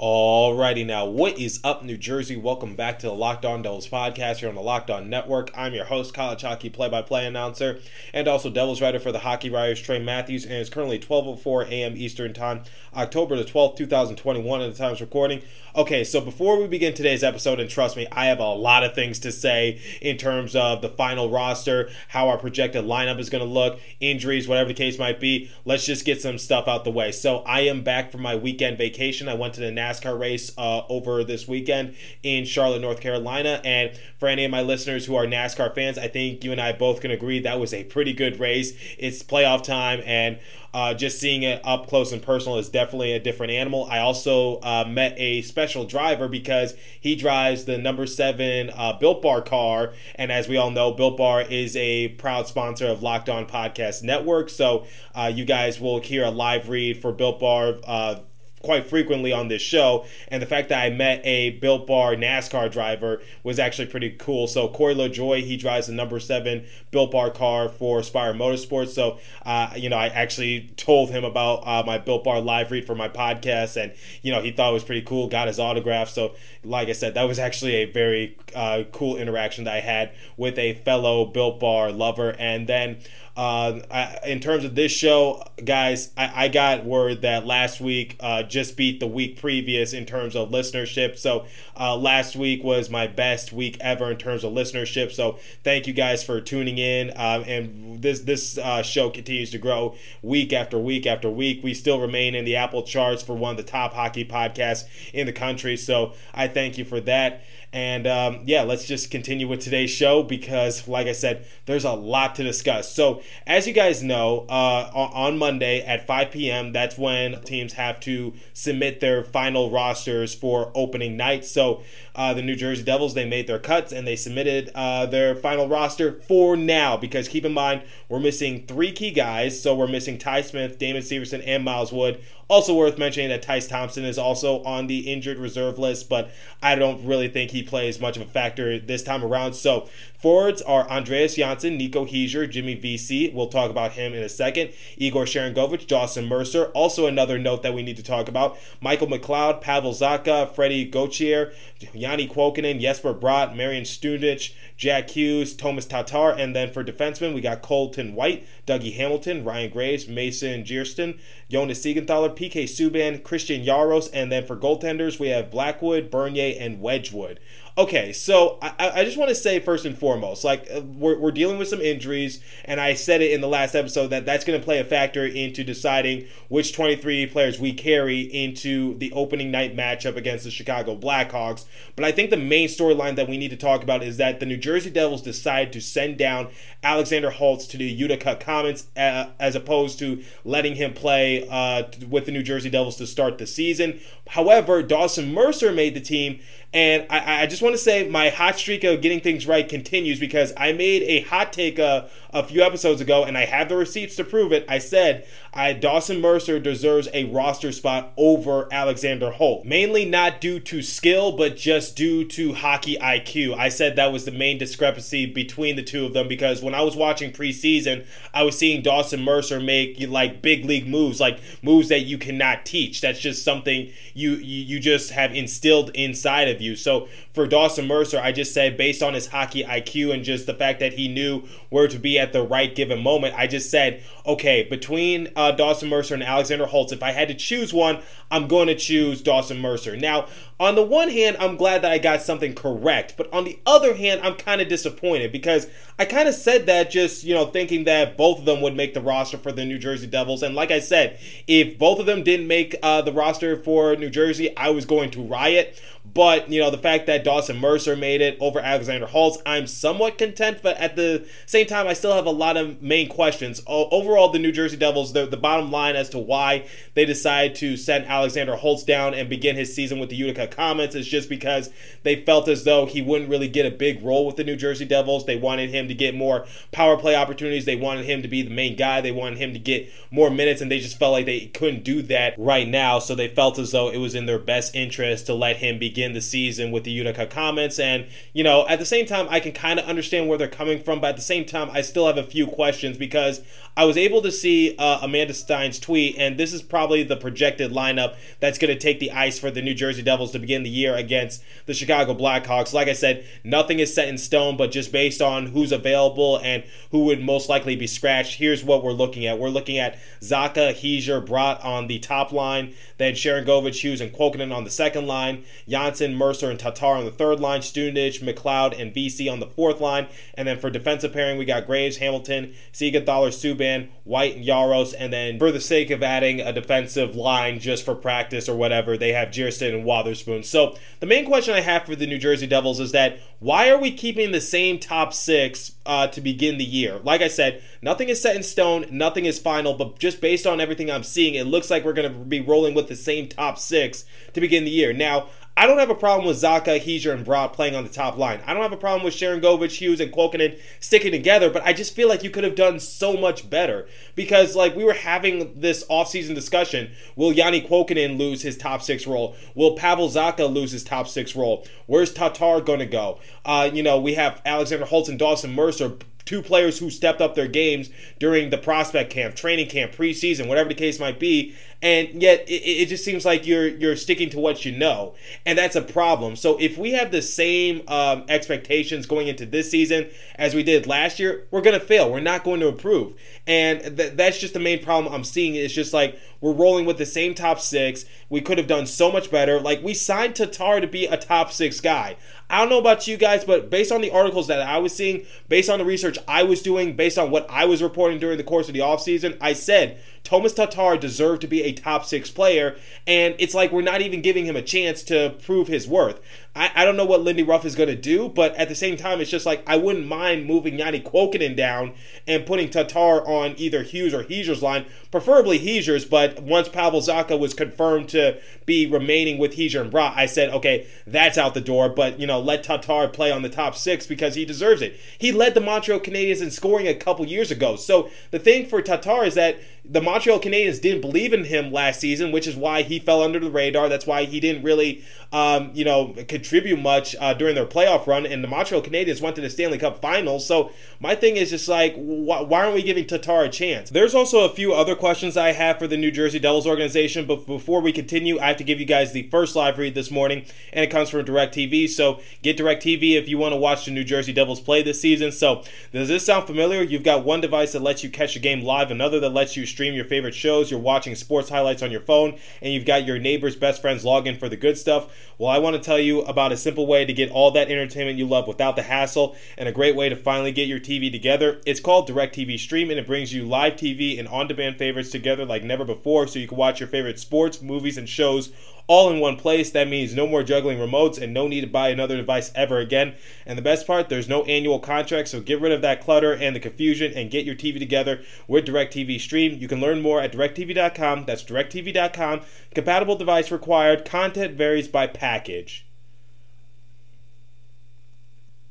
Alrighty 0.00 0.86
now, 0.86 1.06
what 1.06 1.40
is 1.40 1.58
up, 1.64 1.82
New 1.82 1.96
Jersey? 1.96 2.36
Welcome 2.36 2.76
back 2.76 3.00
to 3.00 3.08
the 3.08 3.12
Locked 3.12 3.44
On 3.44 3.62
Devils 3.62 3.88
podcast 3.88 4.36
here 4.36 4.48
on 4.48 4.54
the 4.54 4.60
Locked 4.60 4.90
On 4.90 5.10
Network. 5.10 5.50
I'm 5.56 5.74
your 5.74 5.86
host, 5.86 6.14
college 6.14 6.42
hockey 6.42 6.70
play-by-play 6.70 7.26
announcer, 7.26 7.80
and 8.14 8.28
also 8.28 8.48
Devils 8.48 8.80
writer 8.80 9.00
for 9.00 9.10
the 9.10 9.18
Hockey 9.18 9.50
Writers, 9.50 9.82
Trey 9.82 9.98
Matthews, 9.98 10.44
and 10.44 10.54
it's 10.54 10.70
currently 10.70 11.00
12:04 11.00 11.68
a.m. 11.68 11.94
Eastern 11.96 12.32
Time, 12.32 12.62
October 12.94 13.34
the 13.34 13.42
12th, 13.44 13.76
2021, 13.76 14.60
at 14.60 14.70
the 14.70 14.78
time's 14.78 15.00
recording. 15.00 15.42
Okay, 15.74 16.02
so 16.02 16.20
before 16.20 16.60
we 16.60 16.66
begin 16.66 16.94
today's 16.94 17.22
episode, 17.24 17.60
and 17.60 17.68
trust 17.68 17.96
me, 17.96 18.06
I 18.10 18.26
have 18.26 18.38
a 18.38 18.54
lot 18.54 18.84
of 18.84 18.94
things 18.94 19.18
to 19.20 19.32
say 19.32 19.80
in 20.00 20.16
terms 20.16 20.56
of 20.56 20.80
the 20.80 20.88
final 20.88 21.28
roster, 21.30 21.90
how 22.08 22.28
our 22.28 22.38
projected 22.38 22.84
lineup 22.84 23.18
is 23.18 23.30
going 23.30 23.44
to 23.44 23.50
look, 23.50 23.80
injuries, 24.00 24.48
whatever 24.48 24.68
the 24.68 24.74
case 24.74 24.98
might 24.98 25.20
be. 25.20 25.50
Let's 25.64 25.86
just 25.86 26.04
get 26.04 26.20
some 26.20 26.38
stuff 26.38 26.68
out 26.68 26.84
the 26.84 26.90
way. 26.90 27.12
So 27.12 27.38
I 27.40 27.60
am 27.60 27.82
back 27.82 28.10
from 28.10 28.22
my 28.22 28.34
weekend 28.34 28.78
vacation. 28.78 29.28
I 29.28 29.34
went 29.34 29.54
to 29.54 29.60
the 29.60 29.70
NASCAR 29.88 30.18
race 30.18 30.52
uh, 30.58 30.82
over 30.88 31.24
this 31.24 31.48
weekend 31.48 31.94
in 32.22 32.44
Charlotte, 32.44 32.80
North 32.80 33.00
Carolina, 33.00 33.60
and 33.64 33.98
for 34.18 34.28
any 34.28 34.44
of 34.44 34.50
my 34.50 34.62
listeners 34.62 35.06
who 35.06 35.14
are 35.14 35.26
NASCAR 35.26 35.74
fans, 35.74 35.98
I 35.98 36.08
think 36.08 36.44
you 36.44 36.52
and 36.52 36.60
I 36.60 36.72
both 36.72 37.00
can 37.00 37.10
agree 37.10 37.40
that 37.40 37.58
was 37.58 37.72
a 37.72 37.84
pretty 37.84 38.12
good 38.12 38.38
race. 38.40 38.72
It's 38.98 39.22
playoff 39.22 39.62
time, 39.62 40.02
and 40.04 40.38
uh, 40.74 40.92
just 40.94 41.18
seeing 41.18 41.42
it 41.42 41.60
up 41.64 41.86
close 41.86 42.12
and 42.12 42.22
personal 42.22 42.58
is 42.58 42.68
definitely 42.68 43.12
a 43.12 43.18
different 43.18 43.52
animal. 43.52 43.86
I 43.90 44.00
also 44.00 44.60
uh, 44.60 44.84
met 44.86 45.14
a 45.16 45.42
special 45.42 45.84
driver 45.84 46.28
because 46.28 46.74
he 47.00 47.16
drives 47.16 47.64
the 47.64 47.78
number 47.78 48.06
seven 48.06 48.70
uh, 48.74 48.92
Built 48.92 49.22
Bar 49.22 49.42
car, 49.42 49.94
and 50.16 50.30
as 50.30 50.48
we 50.48 50.56
all 50.56 50.70
know, 50.70 50.92
Built 50.92 51.16
Bar 51.16 51.42
is 51.42 51.76
a 51.76 52.08
proud 52.08 52.46
sponsor 52.46 52.86
of 52.86 53.02
Locked 53.02 53.28
On 53.28 53.46
Podcast 53.46 54.02
Network. 54.02 54.50
So 54.50 54.86
uh, 55.14 55.32
you 55.34 55.44
guys 55.44 55.80
will 55.80 56.00
hear 56.00 56.24
a 56.24 56.30
live 56.30 56.68
read 56.68 57.00
for 57.00 57.12
Built 57.12 57.40
Bar 57.40 57.74
uh, 57.86 58.16
quite 58.62 58.88
frequently 58.88 59.32
on 59.32 59.48
this 59.48 59.62
show. 59.62 60.04
And 60.28 60.42
the 60.42 60.46
fact 60.46 60.68
that 60.70 60.82
I 60.82 60.90
met 60.90 61.20
a 61.24 61.50
Built 61.50 61.86
Bar 61.86 62.14
NASCAR 62.14 62.70
driver 62.70 63.20
was 63.42 63.58
actually 63.58 63.86
pretty 63.86 64.10
cool. 64.18 64.46
So 64.46 64.68
Corey 64.68 64.94
LaJoie, 64.94 65.42
he 65.42 65.56
drives 65.56 65.86
the 65.86 65.92
number 65.92 66.20
seven 66.20 66.64
Built 66.90 67.10
Bar 67.10 67.30
car 67.30 67.68
for 67.68 68.02
Spire 68.02 68.34
Motorsports. 68.34 68.88
So, 68.88 69.18
uh, 69.44 69.72
you 69.76 69.88
know, 69.88 69.96
I 69.96 70.08
actually 70.08 70.70
told 70.76 71.10
him 71.10 71.24
about 71.24 71.66
uh, 71.66 71.82
my 71.86 71.98
Built 71.98 72.24
Bar 72.24 72.40
live 72.40 72.70
read 72.70 72.86
for 72.86 72.94
my 72.94 73.08
podcast, 73.08 73.80
and 73.80 73.92
you 74.22 74.32
know, 74.32 74.40
he 74.40 74.50
thought 74.50 74.70
it 74.70 74.74
was 74.74 74.84
pretty 74.84 75.02
cool. 75.02 75.28
Got 75.28 75.48
his 75.48 75.58
autograph. 75.58 76.08
So, 76.08 76.34
like 76.64 76.88
I 76.88 76.92
said, 76.92 77.14
that 77.14 77.24
was 77.24 77.38
actually 77.38 77.76
a 77.76 77.84
very 77.86 78.36
uh, 78.54 78.84
cool 78.92 79.16
interaction 79.16 79.64
that 79.64 79.74
I 79.74 79.80
had 79.80 80.12
with 80.36 80.58
a 80.58 80.74
fellow 80.74 81.24
Built 81.26 81.60
Bar 81.60 81.92
lover. 81.92 82.34
And 82.38 82.66
then. 82.66 82.98
Uh, 83.38 83.78
I, 83.88 84.18
in 84.26 84.40
terms 84.40 84.64
of 84.64 84.74
this 84.74 84.90
show, 84.90 85.44
guys, 85.64 86.10
I, 86.16 86.46
I 86.46 86.48
got 86.48 86.84
word 86.84 87.22
that 87.22 87.46
last 87.46 87.80
week 87.80 88.16
uh, 88.18 88.42
just 88.42 88.76
beat 88.76 88.98
the 88.98 89.06
week 89.06 89.40
previous 89.40 89.92
in 89.92 90.06
terms 90.06 90.34
of 90.34 90.50
listenership. 90.50 91.16
So 91.16 91.46
uh, 91.78 91.96
last 91.96 92.34
week 92.34 92.64
was 92.64 92.90
my 92.90 93.06
best 93.06 93.52
week 93.52 93.76
ever 93.80 94.10
in 94.10 94.16
terms 94.16 94.42
of 94.42 94.52
listenership. 94.54 95.12
So 95.12 95.38
thank 95.62 95.86
you 95.86 95.92
guys 95.92 96.24
for 96.24 96.40
tuning 96.40 96.78
in. 96.78 97.10
Uh, 97.10 97.44
and 97.46 98.02
this 98.02 98.22
this 98.22 98.58
uh, 98.58 98.82
show 98.82 99.08
continues 99.08 99.52
to 99.52 99.58
grow 99.58 99.94
week 100.20 100.52
after 100.52 100.76
week 100.76 101.06
after 101.06 101.30
week. 101.30 101.62
We 101.62 101.74
still 101.74 102.00
remain 102.00 102.34
in 102.34 102.44
the 102.44 102.56
Apple 102.56 102.82
charts 102.82 103.22
for 103.22 103.36
one 103.36 103.52
of 103.52 103.56
the 103.56 103.70
top 103.70 103.92
hockey 103.92 104.24
podcasts 104.24 104.84
in 105.14 105.26
the 105.26 105.32
country. 105.32 105.76
So 105.76 106.14
I 106.34 106.48
thank 106.48 106.76
you 106.76 106.84
for 106.84 107.00
that. 107.02 107.44
And 107.70 108.06
um, 108.06 108.40
yeah, 108.46 108.62
let's 108.62 108.86
just 108.86 109.10
continue 109.10 109.46
with 109.46 109.60
today's 109.60 109.90
show 109.90 110.22
because, 110.22 110.88
like 110.88 111.06
I 111.06 111.12
said, 111.12 111.46
there's 111.66 111.84
a 111.84 111.92
lot 111.92 112.34
to 112.36 112.42
discuss. 112.42 112.90
So, 112.90 113.20
as 113.46 113.66
you 113.66 113.74
guys 113.74 114.02
know, 114.02 114.46
uh, 114.48 114.90
on 114.94 115.36
Monday 115.36 115.84
at 115.84 116.06
5 116.06 116.30
p.m., 116.30 116.72
that's 116.72 116.96
when 116.96 117.42
teams 117.42 117.74
have 117.74 118.00
to 118.00 118.32
submit 118.54 119.00
their 119.00 119.22
final 119.22 119.70
rosters 119.70 120.34
for 120.34 120.72
opening 120.74 121.18
night. 121.18 121.44
So, 121.44 121.82
uh, 122.14 122.32
the 122.32 122.42
New 122.42 122.56
Jersey 122.56 122.82
Devils, 122.82 123.12
they 123.12 123.28
made 123.28 123.46
their 123.46 123.58
cuts 123.58 123.92
and 123.92 124.06
they 124.06 124.16
submitted 124.16 124.70
uh, 124.74 125.04
their 125.04 125.34
final 125.34 125.68
roster 125.68 126.22
for 126.22 126.56
now 126.56 126.96
because 126.96 127.28
keep 127.28 127.44
in 127.44 127.52
mind, 127.52 127.82
we're 128.08 128.18
missing 128.18 128.64
three 128.66 128.92
key 128.92 129.10
guys. 129.10 129.60
So, 129.60 129.74
we're 129.74 129.88
missing 129.88 130.16
Ty 130.16 130.40
Smith, 130.40 130.78
Damon 130.78 131.02
Severson, 131.02 131.42
and 131.46 131.64
Miles 131.64 131.92
Wood. 131.92 132.24
Also 132.48 132.74
worth 132.74 132.96
mentioning 132.96 133.28
that 133.28 133.42
Tyce 133.42 133.68
Thompson 133.68 134.06
is 134.06 134.16
also 134.16 134.62
on 134.64 134.86
the 134.86 135.00
injured 135.00 135.36
reserve 135.36 135.78
list, 135.78 136.08
but 136.08 136.30
I 136.62 136.76
don't 136.76 137.04
really 137.04 137.28
think 137.28 137.50
he 137.50 137.62
plays 137.62 138.00
much 138.00 138.16
of 138.16 138.22
a 138.22 138.26
factor 138.26 138.78
this 138.78 139.02
time 139.02 139.22
around. 139.22 139.52
So 139.52 139.86
forwards 140.18 140.62
are 140.62 140.88
Andreas 140.88 141.36
Johnsson, 141.36 141.76
Nico 141.76 142.06
Hischier, 142.06 142.48
Jimmy 142.48 142.74
Vesey. 142.74 143.30
We'll 143.34 143.48
talk 143.48 143.70
about 143.70 143.92
him 143.92 144.14
in 144.14 144.22
a 144.22 144.30
second. 144.30 144.70
Igor 144.96 145.24
Sharangovich, 145.24 145.86
Dawson 145.86 146.24
Mercer. 146.24 146.66
Also 146.66 147.06
another 147.06 147.38
note 147.38 147.62
that 147.62 147.74
we 147.74 147.82
need 147.82 147.98
to 147.98 148.02
talk 148.02 148.28
about. 148.28 148.56
Michael 148.80 149.08
McLeod, 149.08 149.60
Pavel 149.60 149.92
Zacha, 149.92 150.50
Freddie 150.54 150.86
Gauthier, 150.86 151.52
Janne 151.78 152.32
Kuokkanen, 152.32 152.80
Jesper 152.80 153.12
Bratt, 153.12 153.54
Marian 153.54 153.84
Studenic, 153.84 154.54
Jack 154.78 155.10
Hughes, 155.10 155.54
Thomas 155.54 155.84
Tatar, 155.84 156.30
and 156.30 156.56
then 156.56 156.72
for 156.72 156.82
defensemen, 156.82 157.34
we 157.34 157.40
got 157.40 157.62
Colton 157.62 158.14
White, 158.14 158.46
Dougie 158.66 158.94
Hamilton, 158.94 159.44
Ryan 159.44 159.70
Graves, 159.70 160.08
Mason 160.08 160.64
Geertsen, 160.64 161.18
Jonas 161.50 161.82
Siegenthaler, 161.82 162.36
PK 162.36 162.64
Subban, 162.64 163.22
Christian 163.22 163.64
Jaros, 163.64 164.10
and 164.12 164.30
then 164.30 164.44
for 164.44 164.56
goaltenders, 164.56 165.18
we 165.18 165.28
have 165.28 165.50
Blackwood, 165.50 166.10
Bernier, 166.10 166.54
and 166.60 166.80
Wedgewood. 166.80 167.40
Okay, 167.78 168.12
so 168.12 168.58
I, 168.60 168.90
I 168.96 169.04
just 169.04 169.16
want 169.16 169.28
to 169.28 169.36
say 169.36 169.60
first 169.60 169.84
and 169.84 169.96
foremost, 169.96 170.42
like 170.42 170.66
uh, 170.74 170.80
we're, 170.80 171.16
we're 171.16 171.30
dealing 171.30 171.58
with 171.58 171.68
some 171.68 171.80
injuries, 171.80 172.40
and 172.64 172.80
I 172.80 172.94
said 172.94 173.22
it 173.22 173.30
in 173.30 173.40
the 173.40 173.46
last 173.46 173.76
episode 173.76 174.08
that 174.08 174.26
that's 174.26 174.44
going 174.44 174.58
to 174.58 174.64
play 174.64 174.80
a 174.80 174.84
factor 174.84 175.24
into 175.24 175.62
deciding 175.62 176.26
which 176.48 176.72
23 176.72 177.26
players 177.26 177.60
we 177.60 177.72
carry 177.72 178.22
into 178.22 178.98
the 178.98 179.12
opening 179.12 179.52
night 179.52 179.76
matchup 179.76 180.16
against 180.16 180.42
the 180.42 180.50
Chicago 180.50 180.96
Blackhawks. 180.96 181.66
But 181.94 182.04
I 182.04 182.10
think 182.10 182.30
the 182.30 182.36
main 182.36 182.66
storyline 182.66 183.14
that 183.14 183.28
we 183.28 183.38
need 183.38 183.50
to 183.50 183.56
talk 183.56 183.84
about 183.84 184.02
is 184.02 184.16
that 184.16 184.40
the 184.40 184.46
New 184.46 184.56
Jersey 184.56 184.90
Devils 184.90 185.22
decide 185.22 185.72
to 185.72 185.80
send 185.80 186.18
down 186.18 186.48
Alexander 186.82 187.30
Holtz 187.30 187.64
to 187.68 187.76
the 187.76 187.84
Utica 187.84 188.34
Comets 188.34 188.86
uh, 188.96 189.26
as 189.38 189.54
opposed 189.54 190.00
to 190.00 190.24
letting 190.44 190.74
him 190.74 190.94
play 190.94 191.46
uh, 191.48 191.84
with 192.08 192.26
the 192.26 192.32
New 192.32 192.42
Jersey 192.42 192.70
Devils 192.70 192.96
to 192.96 193.06
start 193.06 193.38
the 193.38 193.46
season. 193.46 194.00
However, 194.30 194.82
Dawson 194.82 195.32
Mercer 195.32 195.70
made 195.70 195.94
the 195.94 196.00
team, 196.00 196.40
and 196.72 197.06
I, 197.08 197.42
I 197.42 197.46
just 197.46 197.62
want 197.62 197.74
to 197.74 197.78
say 197.78 198.08
my 198.08 198.28
hot 198.28 198.58
streak 198.58 198.84
of 198.84 199.00
getting 199.00 199.20
things 199.20 199.46
right 199.46 199.66
continues 199.66 200.20
because 200.20 200.52
I 200.56 200.72
made 200.72 201.02
a 201.02 201.22
hot 201.22 201.52
take 201.52 201.78
uh, 201.78 202.06
a 202.30 202.42
few 202.42 202.62
episodes 202.62 203.00
ago, 203.00 203.24
and 203.24 203.36
I 203.38 203.44
have 203.44 203.68
the 203.68 203.76
receipts 203.76 204.16
to 204.16 204.24
prove 204.24 204.52
it. 204.52 204.64
I 204.68 204.78
said 204.78 205.26
I, 205.52 205.72
Dawson 205.72 206.20
Mercer 206.20 206.60
deserves 206.60 207.08
a 207.12 207.24
roster 207.24 207.72
spot 207.72 208.12
over 208.16 208.68
Alexander 208.72 209.30
Holt, 209.30 209.64
mainly 209.64 210.04
not 210.04 210.40
due 210.40 210.60
to 210.60 210.82
skill, 210.82 211.36
but 211.36 211.56
just 211.56 211.96
due 211.96 212.24
to 212.26 212.54
hockey 212.54 212.96
IQ. 212.96 213.56
I 213.56 213.68
said 213.68 213.96
that 213.96 214.12
was 214.12 214.24
the 214.24 214.30
main 214.30 214.58
discrepancy 214.58 215.26
between 215.26 215.76
the 215.76 215.82
two 215.82 216.04
of 216.04 216.12
them 216.12 216.28
because 216.28 216.62
when 216.62 216.74
I 216.74 216.82
was 216.82 216.96
watching 216.96 217.32
preseason, 217.32 218.06
I 218.34 218.42
was 218.42 218.58
seeing 218.58 218.82
Dawson 218.82 219.22
Mercer 219.22 219.58
make 219.58 219.98
like 220.08 220.42
big 220.42 220.64
league 220.64 220.86
moves, 220.86 221.20
like 221.20 221.40
moves 221.62 221.88
that 221.88 222.00
you 222.00 222.18
cannot 222.18 222.66
teach. 222.66 223.00
That's 223.00 223.20
just 223.20 223.44
something 223.44 223.90
you 224.14 224.32
you, 224.32 224.64
you 224.64 224.80
just 224.80 225.10
have 225.10 225.34
instilled 225.34 225.90
inside 225.94 226.48
of 226.48 226.60
you. 226.60 226.76
So 226.76 227.08
for 227.38 227.46
Dawson 227.46 227.86
Mercer, 227.86 228.18
I 228.18 228.32
just 228.32 228.52
said 228.52 228.76
based 228.76 229.00
on 229.00 229.14
his 229.14 229.28
hockey 229.28 229.62
IQ 229.62 230.12
and 230.12 230.24
just 230.24 230.46
the 230.46 230.54
fact 230.54 230.80
that 230.80 230.94
he 230.94 231.06
knew 231.06 231.44
where 231.68 231.86
to 231.86 231.96
be 231.96 232.18
at 232.18 232.32
the 232.32 232.42
right 232.42 232.74
given 232.74 233.00
moment. 233.00 233.36
I 233.38 233.46
just 233.46 233.70
said, 233.70 234.02
okay, 234.26 234.64
between 234.64 235.28
uh, 235.36 235.52
Dawson 235.52 235.88
Mercer 235.88 236.14
and 236.14 236.24
Alexander 236.24 236.66
Holtz, 236.66 236.90
if 236.90 237.00
I 237.00 237.12
had 237.12 237.28
to 237.28 237.34
choose 237.34 237.72
one, 237.72 238.02
I'm 238.28 238.48
going 238.48 238.66
to 238.66 238.74
choose 238.74 239.22
Dawson 239.22 239.60
Mercer. 239.60 239.96
Now, 239.96 240.26
on 240.58 240.74
the 240.74 240.82
one 240.82 241.08
hand, 241.10 241.36
I'm 241.38 241.56
glad 241.56 241.82
that 241.82 241.92
I 241.92 241.98
got 241.98 242.20
something 242.20 242.54
correct, 242.56 243.14
but 243.16 243.32
on 243.32 243.44
the 243.44 243.60
other 243.64 243.94
hand, 243.94 244.20
I'm 244.24 244.34
kind 244.34 244.60
of 244.60 244.66
disappointed 244.66 245.30
because 245.30 245.68
I 246.00 246.04
kind 246.04 246.28
of 246.28 246.34
said 246.34 246.66
that 246.66 246.90
just, 246.90 247.22
you 247.22 247.34
know, 247.34 247.46
thinking 247.46 247.84
that 247.84 248.16
both 248.16 248.40
of 248.40 248.44
them 248.44 248.60
would 248.62 248.76
make 248.76 248.92
the 248.92 249.00
roster 249.00 249.38
for 249.38 249.52
the 249.52 249.64
New 249.64 249.78
Jersey 249.78 250.08
Devils. 250.08 250.42
And 250.42 250.56
like 250.56 250.72
I 250.72 250.80
said, 250.80 251.20
if 251.46 251.78
both 251.78 252.00
of 252.00 252.06
them 252.06 252.24
didn't 252.24 252.48
make 252.48 252.74
uh, 252.82 253.02
the 253.02 253.12
roster 253.12 253.56
for 253.56 253.94
New 253.94 254.10
Jersey, 254.10 254.54
I 254.56 254.70
was 254.70 254.84
going 254.84 255.10
to 255.12 255.22
riot. 255.22 255.80
But, 256.14 256.48
you 256.50 256.60
know, 256.60 256.70
the 256.70 256.78
fact 256.78 257.06
that 257.06 257.24
Dawson 257.24 257.58
Mercer 257.58 257.96
made 257.96 258.20
it 258.20 258.36
over 258.40 258.60
Alexander 258.60 259.06
Holtz, 259.06 259.38
I'm 259.44 259.66
somewhat 259.66 260.16
content, 260.16 260.60
but 260.62 260.76
at 260.78 260.96
the 260.96 261.26
same 261.46 261.66
time, 261.66 261.86
I 261.86 261.92
still 261.92 262.14
have 262.14 262.26
a 262.26 262.30
lot 262.30 262.56
of 262.56 262.80
main 262.80 263.08
questions. 263.08 263.60
overall, 263.66 264.30
the 264.30 264.38
New 264.38 264.52
Jersey 264.52 264.76
Devils, 264.76 265.12
the, 265.12 265.26
the 265.26 265.36
bottom 265.36 265.70
line 265.70 265.96
as 265.96 266.08
to 266.10 266.18
why 266.18 266.66
they 266.94 267.04
decided 267.04 267.56
to 267.56 267.76
send 267.76 268.06
Alexander 268.06 268.56
Holtz 268.56 268.84
down 268.84 269.12
and 269.12 269.28
begin 269.28 269.56
his 269.56 269.74
season 269.74 269.98
with 269.98 270.08
the 270.08 270.16
Utica 270.16 270.46
Comets 270.46 270.94
is 270.94 271.06
just 271.06 271.28
because 271.28 271.70
they 272.04 272.24
felt 272.24 272.48
as 272.48 272.64
though 272.64 272.86
he 272.86 273.02
wouldn't 273.02 273.30
really 273.30 273.48
get 273.48 273.66
a 273.66 273.70
big 273.70 274.02
role 274.02 274.24
with 274.24 274.36
the 274.36 274.44
New 274.44 274.56
Jersey 274.56 274.84
Devils. 274.84 275.26
They 275.26 275.36
wanted 275.36 275.70
him 275.70 275.88
to 275.88 275.94
get 275.94 276.14
more 276.14 276.46
power 276.72 276.96
play 276.96 277.16
opportunities. 277.16 277.64
They 277.64 277.76
wanted 277.76 278.06
him 278.06 278.22
to 278.22 278.28
be 278.28 278.42
the 278.42 278.54
main 278.54 278.76
guy. 278.76 279.00
They 279.00 279.12
wanted 279.12 279.38
him 279.38 279.52
to 279.52 279.58
get 279.58 279.90
more 280.10 280.30
minutes, 280.30 280.60
and 280.60 280.70
they 280.70 280.78
just 280.78 280.98
felt 280.98 281.12
like 281.12 281.26
they 281.26 281.46
couldn't 281.46 281.84
do 281.84 282.02
that 282.02 282.34
right 282.38 282.66
now. 282.66 282.98
So 282.98 283.14
they 283.14 283.28
felt 283.28 283.58
as 283.58 283.72
though 283.72 283.90
it 283.90 283.98
was 283.98 284.14
in 284.14 284.26
their 284.26 284.38
best 284.38 284.74
interest 284.74 285.26
to 285.26 285.34
let 285.34 285.58
him 285.58 285.78
begin 285.78 285.97
begin 285.98 286.12
the 286.12 286.20
season 286.20 286.70
with 286.70 286.84
the 286.84 286.92
Utica 286.92 287.26
Comets. 287.26 287.80
And, 287.80 288.06
you 288.32 288.44
know, 288.44 288.64
at 288.68 288.78
the 288.78 288.86
same 288.86 289.04
time, 289.04 289.26
I 289.30 289.40
can 289.40 289.50
kind 289.50 289.80
of 289.80 289.86
understand 289.86 290.28
where 290.28 290.38
they're 290.38 290.46
coming 290.46 290.80
from, 290.80 291.00
but 291.00 291.08
at 291.08 291.16
the 291.16 291.22
same 291.22 291.44
time, 291.44 291.70
I 291.72 291.80
still 291.80 292.06
have 292.06 292.16
a 292.16 292.22
few 292.22 292.46
questions 292.46 292.96
because 292.96 293.40
I 293.76 293.84
was 293.84 293.96
able 293.96 294.22
to 294.22 294.30
see 294.30 294.76
uh, 294.76 295.00
Amanda 295.02 295.34
Stein's 295.34 295.80
tweet, 295.80 296.16
and 296.16 296.38
this 296.38 296.52
is 296.52 296.62
probably 296.62 297.02
the 297.02 297.16
projected 297.16 297.72
lineup 297.72 298.14
that's 298.38 298.58
going 298.58 298.72
to 298.72 298.78
take 298.78 299.00
the 299.00 299.10
ice 299.10 299.40
for 299.40 299.50
the 299.50 299.60
New 299.60 299.74
Jersey 299.74 300.02
Devils 300.02 300.32
to 300.32 300.38
begin 300.38 300.62
the 300.62 300.70
year 300.70 300.94
against 300.94 301.42
the 301.66 301.74
Chicago 301.74 302.14
Blackhawks. 302.14 302.72
Like 302.72 302.86
I 302.86 302.92
said, 302.92 303.24
nothing 303.42 303.80
is 303.80 303.92
set 303.92 304.08
in 304.08 304.18
stone, 304.18 304.56
but 304.56 304.70
just 304.70 304.92
based 304.92 305.20
on 305.20 305.46
who's 305.46 305.72
available 305.72 306.38
and 306.38 306.62
who 306.92 307.04
would 307.06 307.20
most 307.20 307.48
likely 307.48 307.74
be 307.74 307.86
scratched, 307.86 308.38
here's 308.38 308.64
what 308.64 308.84
we're 308.84 308.92
looking 308.92 309.26
at. 309.26 309.38
We're 309.38 309.48
looking 309.48 309.78
at 309.78 309.98
Zacha, 310.20 310.74
Hischier, 310.74 311.24
Bratt 311.24 311.64
on 311.64 311.88
the 311.88 311.98
top 311.98 312.32
line, 312.32 312.74
then 312.98 313.14
Sharangovich, 313.14 313.80
Hughes, 313.80 314.00
and 314.00 314.12
Kuokkanen 314.12 314.54
on 314.54 314.64
the 314.64 314.70
second 314.70 315.06
line, 315.06 315.44
Johnsson, 315.88 316.14
Mercer, 316.14 316.50
and 316.50 316.60
Tatar 316.60 316.98
on 316.98 317.06
the 317.06 317.10
third 317.10 317.40
line, 317.40 317.62
Studenic, 317.62 318.20
McLeod, 318.20 318.78
and 318.78 318.92
Vesey 318.92 319.26
on 319.26 319.40
the 319.40 319.46
fourth 319.46 319.80
line, 319.80 320.06
and 320.34 320.46
then 320.46 320.58
for 320.58 320.68
defensive 320.68 321.14
pairing, 321.14 321.38
we 321.38 321.46
got 321.46 321.64
Graves, 321.64 321.96
Hamilton, 321.96 322.52
Siegenthaler, 322.74 323.30
Subban, 323.30 323.88
White, 324.04 324.36
and 324.36 324.44
Jaros. 324.44 324.94
and 324.98 325.10
then 325.10 325.38
for 325.38 325.50
the 325.50 325.60
sake 325.60 325.88
of 325.90 326.02
adding 326.02 326.42
a 326.42 326.52
defensive 326.52 327.16
line 327.16 327.58
just 327.58 327.86
for 327.86 327.94
practice 327.94 328.50
or 328.50 328.56
whatever, 328.56 328.98
they 328.98 329.12
have 329.12 329.28
Geertsen 329.28 329.74
and 329.74 329.84
Wotherspoon. 329.86 330.42
So 330.42 330.76
the 331.00 331.06
main 331.06 331.24
question 331.24 331.54
I 331.54 331.60
have 331.60 331.84
for 331.84 331.96
the 331.96 332.06
New 332.06 332.18
Jersey 332.18 332.46
Devils 332.46 332.80
is 332.80 332.92
that 332.92 333.18
why 333.40 333.70
are 333.70 333.78
we 333.78 333.92
keeping 333.92 334.32
the 334.32 334.40
same 334.40 334.78
top 334.78 335.14
six 335.14 335.72
uh, 335.86 336.08
to 336.08 336.20
begin 336.20 336.58
the 336.58 336.64
year? 336.64 336.98
Like 336.98 337.22
I 337.22 337.28
said, 337.28 337.62
nothing 337.80 338.08
is 338.08 338.20
set 338.20 338.34
in 338.34 338.42
stone, 338.42 338.86
nothing 338.90 339.26
is 339.26 339.38
final, 339.38 339.74
but 339.74 339.98
just 339.98 340.20
based 340.20 340.46
on 340.46 340.60
everything 340.60 340.90
I'm 340.90 341.04
seeing, 341.04 341.34
it 341.34 341.46
looks 341.46 341.70
like 341.70 341.84
we're 341.84 341.92
going 341.92 342.12
to 342.12 342.18
be 342.18 342.40
rolling 342.40 342.74
with 342.74 342.88
the 342.88 342.96
same 342.96 343.28
top 343.28 343.58
six 343.58 344.04
to 344.32 344.40
begin 344.40 344.64
the 344.64 344.70
year. 344.70 344.92
Now, 344.92 345.28
I 345.58 345.66
don't 345.66 345.78
have 345.78 345.90
a 345.90 345.94
problem 345.96 346.24
with 346.24 346.40
Zacha, 346.40 346.80
Hischier, 346.80 347.12
and 347.12 347.26
Bratt 347.26 347.52
playing 347.52 347.74
on 347.74 347.82
the 347.82 347.90
top 347.90 348.16
line. 348.16 348.40
I 348.46 348.54
don't 348.54 348.62
have 348.62 348.72
a 348.72 348.76
problem 348.76 349.02
with 349.02 349.12
Sharangovich, 349.12 349.78
Hughes, 349.78 349.98
and 349.98 350.12
Kuokkanen 350.12 350.56
sticking 350.78 351.10
together, 351.10 351.50
but 351.50 351.64
I 351.64 351.72
just 351.72 351.96
feel 351.96 352.06
like 352.06 352.22
you 352.22 352.30
could 352.30 352.44
have 352.44 352.54
done 352.54 352.78
so 352.78 353.16
much 353.16 353.50
better. 353.50 353.88
Because, 354.14 354.54
like, 354.54 354.76
we 354.76 354.84
were 354.84 354.92
having 354.92 355.58
this 355.60 355.84
offseason 355.86 356.36
discussion. 356.36 356.92
Will 357.16 357.32
Janne 357.32 357.68
Kuokkanen 357.68 358.16
lose 358.16 358.42
his 358.42 358.56
top 358.56 358.82
six 358.82 359.04
role? 359.04 359.34
Will 359.56 359.74
Pavel 359.74 360.08
Zacha 360.08 360.48
lose 360.48 360.70
his 360.70 360.84
top 360.84 361.08
six 361.08 361.34
role? 361.34 361.66
Where's 361.86 362.12
Tatar 362.12 362.60
going 362.60 362.78
to 362.78 362.86
go? 362.86 363.18
Uh, 363.44 363.68
you 363.72 363.82
know, 363.82 363.98
we 363.98 364.14
have 364.14 364.40
Alexander 364.46 364.86
Holtz 364.86 365.08
and 365.08 365.18
Dawson 365.18 365.52
Mercer 365.56 365.94
two 366.28 366.42
players 366.42 366.78
who 366.78 366.90
stepped 366.90 367.22
up 367.22 367.34
their 367.34 367.48
games 367.48 367.88
during 368.18 368.50
the 368.50 368.58
prospect 368.58 369.10
camp, 369.10 369.34
training 369.34 369.66
camp, 369.66 369.92
preseason, 369.92 370.46
whatever 370.46 370.68
the 370.68 370.74
case 370.74 371.00
might 371.00 371.18
be, 371.18 371.54
and 371.80 372.20
yet 372.20 372.40
it, 372.46 372.82
it, 372.82 372.86
just 372.86 373.02
seems 373.02 373.24
like 373.24 373.46
you're 373.46 373.66
you're 373.66 373.96
sticking 373.96 374.28
to 374.28 374.38
what 374.38 374.62
you 374.66 374.76
know, 374.76 375.14
and 375.46 375.56
that's 375.56 375.74
a 375.74 375.80
problem. 375.80 376.36
So 376.36 376.58
if 376.60 376.76
we 376.76 376.92
have 376.92 377.12
the 377.12 377.22
same 377.22 377.80
um, 377.88 378.24
expectations 378.28 379.06
going 379.06 379.28
into 379.28 379.46
this 379.46 379.70
season 379.70 380.10
as 380.34 380.54
we 380.54 380.62
did 380.62 380.86
last 380.86 381.18
year, 381.18 381.46
we're 381.50 381.62
gonna 381.62 381.80
fail. 381.80 382.12
We're 382.12 382.20
not 382.20 382.44
going 382.44 382.60
to 382.60 382.68
improve, 382.68 383.14
and 383.46 383.96
th- 383.96 384.12
that's 384.12 384.38
just 384.38 384.52
the 384.52 384.60
main 384.60 384.84
problem 384.84 385.14
I'm 385.14 385.24
seeing. 385.24 385.54
It's 385.54 385.72
just 385.72 385.94
like 385.94 386.20
we're 386.42 386.52
rolling 386.52 386.84
with 386.84 386.98
the 386.98 387.06
same 387.06 387.34
top 387.34 387.58
six. 387.58 388.04
We 388.28 388.42
could 388.42 388.58
have 388.58 388.66
done 388.66 388.86
so 388.86 389.10
much 389.10 389.30
better. 389.30 389.60
Like 389.60 389.82
we 389.82 389.94
signed 389.94 390.36
Tatar 390.36 390.80
to 390.82 390.86
be 390.86 391.06
a 391.06 391.16
top 391.16 391.52
six 391.52 391.80
guy. 391.80 392.16
I 392.50 392.60
don't 392.60 392.70
know 392.70 392.78
about 392.78 393.06
you 393.06 393.18
guys, 393.18 393.44
but 393.44 393.68
based 393.68 393.92
on 393.92 394.00
the 394.00 394.10
articles 394.10 394.46
that 394.46 394.62
I 394.62 394.78
was 394.78 394.94
seeing, 394.94 395.26
based 395.48 395.68
on 395.68 395.78
the 395.78 395.84
research 395.84 396.18
I 396.26 396.44
was 396.44 396.62
doing, 396.62 396.96
based 396.96 397.18
on 397.18 397.30
what 397.30 397.46
I 397.50 397.66
was 397.66 397.82
reporting 397.82 398.18
during 398.18 398.38
the 398.38 398.44
course 398.44 398.68
of 398.68 398.74
the 398.74 398.80
offseason, 398.80 399.36
I 399.40 399.52
said 399.52 400.00
Thomas 400.24 400.54
Tatar 400.54 400.96
deserved 400.96 401.42
to 401.42 401.46
be 401.46 401.62
a 401.62 401.72
top 401.72 402.06
six 402.06 402.30
player, 402.30 402.76
and 403.06 403.34
it's 403.38 403.54
like 403.54 403.70
we're 403.70 403.82
not 403.82 404.00
even 404.00 404.22
giving 404.22 404.46
him 404.46 404.56
a 404.56 404.62
chance 404.62 405.02
to 405.04 405.34
prove 405.42 405.68
his 405.68 405.86
worth. 405.86 406.20
I, 406.56 406.70
I 406.74 406.84
don't 406.84 406.96
know 406.96 407.04
what 407.04 407.22
Lindy 407.22 407.42
Ruff 407.42 407.64
is 407.64 407.76
going 407.76 407.88
to 407.88 407.94
do, 407.94 408.28
but 408.28 408.54
at 408.56 408.68
the 408.68 408.74
same 408.74 408.96
time, 408.96 409.20
it's 409.20 409.30
just 409.30 409.46
like 409.46 409.62
I 409.66 409.76
wouldn't 409.76 410.06
mind 410.06 410.46
moving 410.46 410.76
Janne 410.76 411.02
Kuokkanen 411.02 411.56
down 411.56 411.94
and 412.26 412.46
putting 412.46 412.68
Tatar 412.68 413.26
on 413.26 413.54
either 413.56 413.82
Hughes 413.82 414.12
or 414.12 414.24
Hischier's 414.24 414.62
line, 414.62 414.86
preferably 415.10 415.58
Hischier's, 415.58 416.04
but 416.04 416.42
once 416.42 416.68
Pavel 416.68 417.00
Zaka 417.00 417.38
was 417.38 417.54
confirmed 417.54 418.08
to 418.10 418.40
be 418.66 418.86
remaining 418.86 419.38
with 419.38 419.56
Hischier 419.56 419.82
and 419.82 419.92
Bratt, 419.92 420.16
I 420.16 420.26
said, 420.26 420.50
okay, 420.50 420.86
that's 421.06 421.38
out 421.38 421.54
the 421.54 421.60
door, 421.60 421.88
but, 421.88 422.18
you 422.18 422.26
know, 422.26 422.40
let 422.40 422.64
Tatar 422.64 423.08
play 423.08 423.30
on 423.30 423.42
the 423.42 423.48
top 423.48 423.76
six 423.76 424.06
because 424.06 424.34
he 424.34 424.44
deserves 424.44 424.82
it. 424.82 424.98
He 425.16 425.32
led 425.32 425.54
the 425.54 425.60
Montreal 425.60 426.00
Canadiens 426.00 426.42
in 426.42 426.50
scoring 426.50 426.88
a 426.88 426.94
couple 426.94 427.26
years 427.26 427.50
ago. 427.50 427.76
So 427.76 428.10
the 428.30 428.38
thing 428.38 428.66
for 428.66 428.82
Tatar 428.82 429.24
is 429.24 429.34
that 429.34 429.58
the 429.90 430.02
Montreal 430.02 430.38
Canadiens 430.38 430.80
didn't 430.80 431.00
believe 431.00 431.32
in 431.32 431.44
him 431.44 431.72
last 431.72 432.00
season, 432.00 432.30
which 432.30 432.46
is 432.46 432.54
why 432.54 432.82
he 432.82 432.98
fell 432.98 433.22
under 433.22 433.40
the 433.40 433.50
radar. 433.50 433.88
That's 433.88 434.06
why 434.06 434.24
he 434.24 434.38
didn't 434.38 434.62
really, 434.62 435.02
um, 435.32 435.70
you 435.72 435.84
know, 435.84 436.14
contribute 436.38 436.80
much 436.80 437.16
uh, 437.20 437.34
during 437.34 437.54
their 437.54 437.66
playoff 437.66 438.06
run. 438.06 438.24
And 438.24 438.42
the 438.42 438.48
Montreal 438.48 438.82
Canadiens 438.82 439.20
went 439.20 439.36
to 439.36 439.42
the 439.42 439.50
Stanley 439.50 439.78
Cup 439.78 440.00
Finals. 440.00 440.46
So 440.46 440.70
my 441.00 441.14
thing 441.14 441.36
is 441.36 441.50
just 441.50 441.68
like, 441.68 441.94
wh- 441.94 442.48
why 442.48 442.62
aren't 442.62 442.74
we 442.74 442.82
giving 442.82 443.06
Tatar 443.06 443.44
a 443.44 443.48
chance? 443.48 443.90
There's 443.90 444.14
also 444.14 444.40
a 444.40 444.48
few 444.48 444.72
other 444.72 444.94
questions 444.94 445.36
I 445.36 445.52
have 445.52 445.78
for 445.78 445.86
the 445.86 445.96
New 445.96 446.10
Jersey 446.10 446.38
Devils 446.38 446.66
organization, 446.66 447.26
but 447.26 447.46
before 447.46 447.80
we 447.80 447.92
continue, 447.92 448.38
I 448.38 448.48
have 448.48 448.56
to 448.58 448.64
give 448.64 448.78
you 448.78 448.86
guys 448.86 449.12
the 449.12 449.28
first 449.30 449.56
live 449.56 449.78
read 449.78 449.94
this 449.94 450.10
morning, 450.10 450.44
and 450.72 450.84
it 450.84 450.90
comes 450.90 451.10
from 451.10 451.24
DirecTV. 451.24 451.88
So 451.88 452.20
get 452.42 452.56
DirecTV 452.56 453.16
if 453.16 453.28
you 453.28 453.38
want 453.38 453.52
to 453.52 453.58
watch 453.58 453.84
the 453.84 453.90
New 453.90 454.04
Jersey 454.04 454.32
Devils 454.32 454.60
play 454.60 454.82
this 454.82 455.00
season. 455.00 455.32
So 455.32 455.64
does 455.92 456.08
this 456.08 456.24
sound 456.24 456.46
familiar? 456.46 456.82
You've 456.82 457.02
got 457.02 457.24
one 457.24 457.40
device 457.40 457.72
that 457.72 457.82
lets 457.82 458.04
you 458.04 458.10
catch 458.10 458.36
a 458.36 458.40
game 458.40 458.62
live, 458.62 458.90
another 458.90 459.20
that 459.20 459.30
lets 459.30 459.56
you 459.56 459.66
stream 459.66 459.94
your 459.94 460.04
favorite 460.04 460.34
shows, 460.34 460.70
you're 460.70 460.80
watching 460.80 461.14
sports 461.14 461.48
highlights 461.48 461.82
on 461.82 461.90
your 461.90 462.00
phone, 462.00 462.38
and 462.62 462.72
you've 462.72 462.86
got 462.86 463.06
your 463.06 463.18
neighbor's 463.18 463.56
best 463.56 463.80
friend's 463.80 464.04
login 464.04 464.38
for 464.38 464.48
the 464.48 464.56
good 464.56 464.78
stuff. 464.78 465.08
Well, 465.38 465.50
I 465.50 465.58
want 465.58 465.76
to 465.76 465.82
tell 465.82 465.98
you 465.98 466.22
about 466.28 466.52
a 466.52 466.56
simple 466.56 466.86
way 466.86 467.04
to 467.04 467.12
get 467.12 467.30
all 467.30 467.50
that 467.50 467.70
entertainment 467.70 468.18
you 468.18 468.26
love 468.26 468.46
without 468.46 468.76
the 468.76 468.82
hassle 468.82 469.34
and 469.56 469.68
a 469.68 469.72
great 469.72 469.96
way 469.96 470.08
to 470.08 470.14
finally 470.16 470.52
get 470.52 470.68
your 470.68 470.78
TV 470.78 471.10
together. 471.10 471.60
It's 471.66 471.80
called 471.80 472.08
DirecTV 472.08 472.58
Stream, 472.58 472.90
and 472.90 472.98
it 472.98 473.06
brings 473.06 473.32
you 473.32 473.44
live 473.44 473.74
TV 473.74 474.18
and 474.18 474.28
on 474.28 474.46
demand 474.46 474.76
favorites 474.76 475.10
together 475.10 475.44
like 475.44 475.64
never 475.64 475.84
before 475.84 476.26
so 476.26 476.38
you 476.38 476.46
can 476.46 476.58
watch 476.58 476.78
your 476.78 476.88
favorite 476.88 477.18
sports, 477.18 477.62
movies, 477.62 477.98
and 477.98 478.08
shows 478.08 478.52
all 478.88 479.10
in 479.10 479.20
one 479.20 479.36
place. 479.36 479.70
That 479.70 479.88
means 479.88 480.14
no 480.14 480.26
more 480.26 480.42
juggling 480.42 480.78
remotes 480.78 481.20
and 481.20 481.32
no 481.32 481.46
need 481.46 481.60
to 481.60 481.66
buy 481.66 481.90
another 481.90 482.16
device 482.16 482.50
ever 482.54 482.78
again. 482.78 483.14
And 483.46 483.56
the 483.56 483.62
best 483.62 483.86
part, 483.86 484.08
there's 484.08 484.28
no 484.28 484.42
annual 484.44 484.80
contract, 484.80 485.28
so 485.28 485.40
get 485.40 485.60
rid 485.60 485.72
of 485.72 485.82
that 485.82 486.02
clutter 486.02 486.32
and 486.32 486.56
the 486.56 486.60
confusion 486.60 487.12
and 487.14 487.30
get 487.30 487.44
your 487.44 487.54
TV 487.54 487.78
together 487.78 488.22
with 488.48 488.66
DirecTV 488.66 489.20
Stream. 489.20 489.58
You 489.60 489.68
can 489.68 489.80
learn 489.80 490.00
more 490.00 490.20
at 490.20 490.32
directtv.com. 490.32 491.26
That's 491.26 491.44
directtv.com. 491.44 492.40
Compatible 492.74 493.16
device 493.16 493.50
required. 493.50 494.04
Content 494.04 494.56
varies 494.56 494.88
by 494.88 495.06
package. 495.06 495.87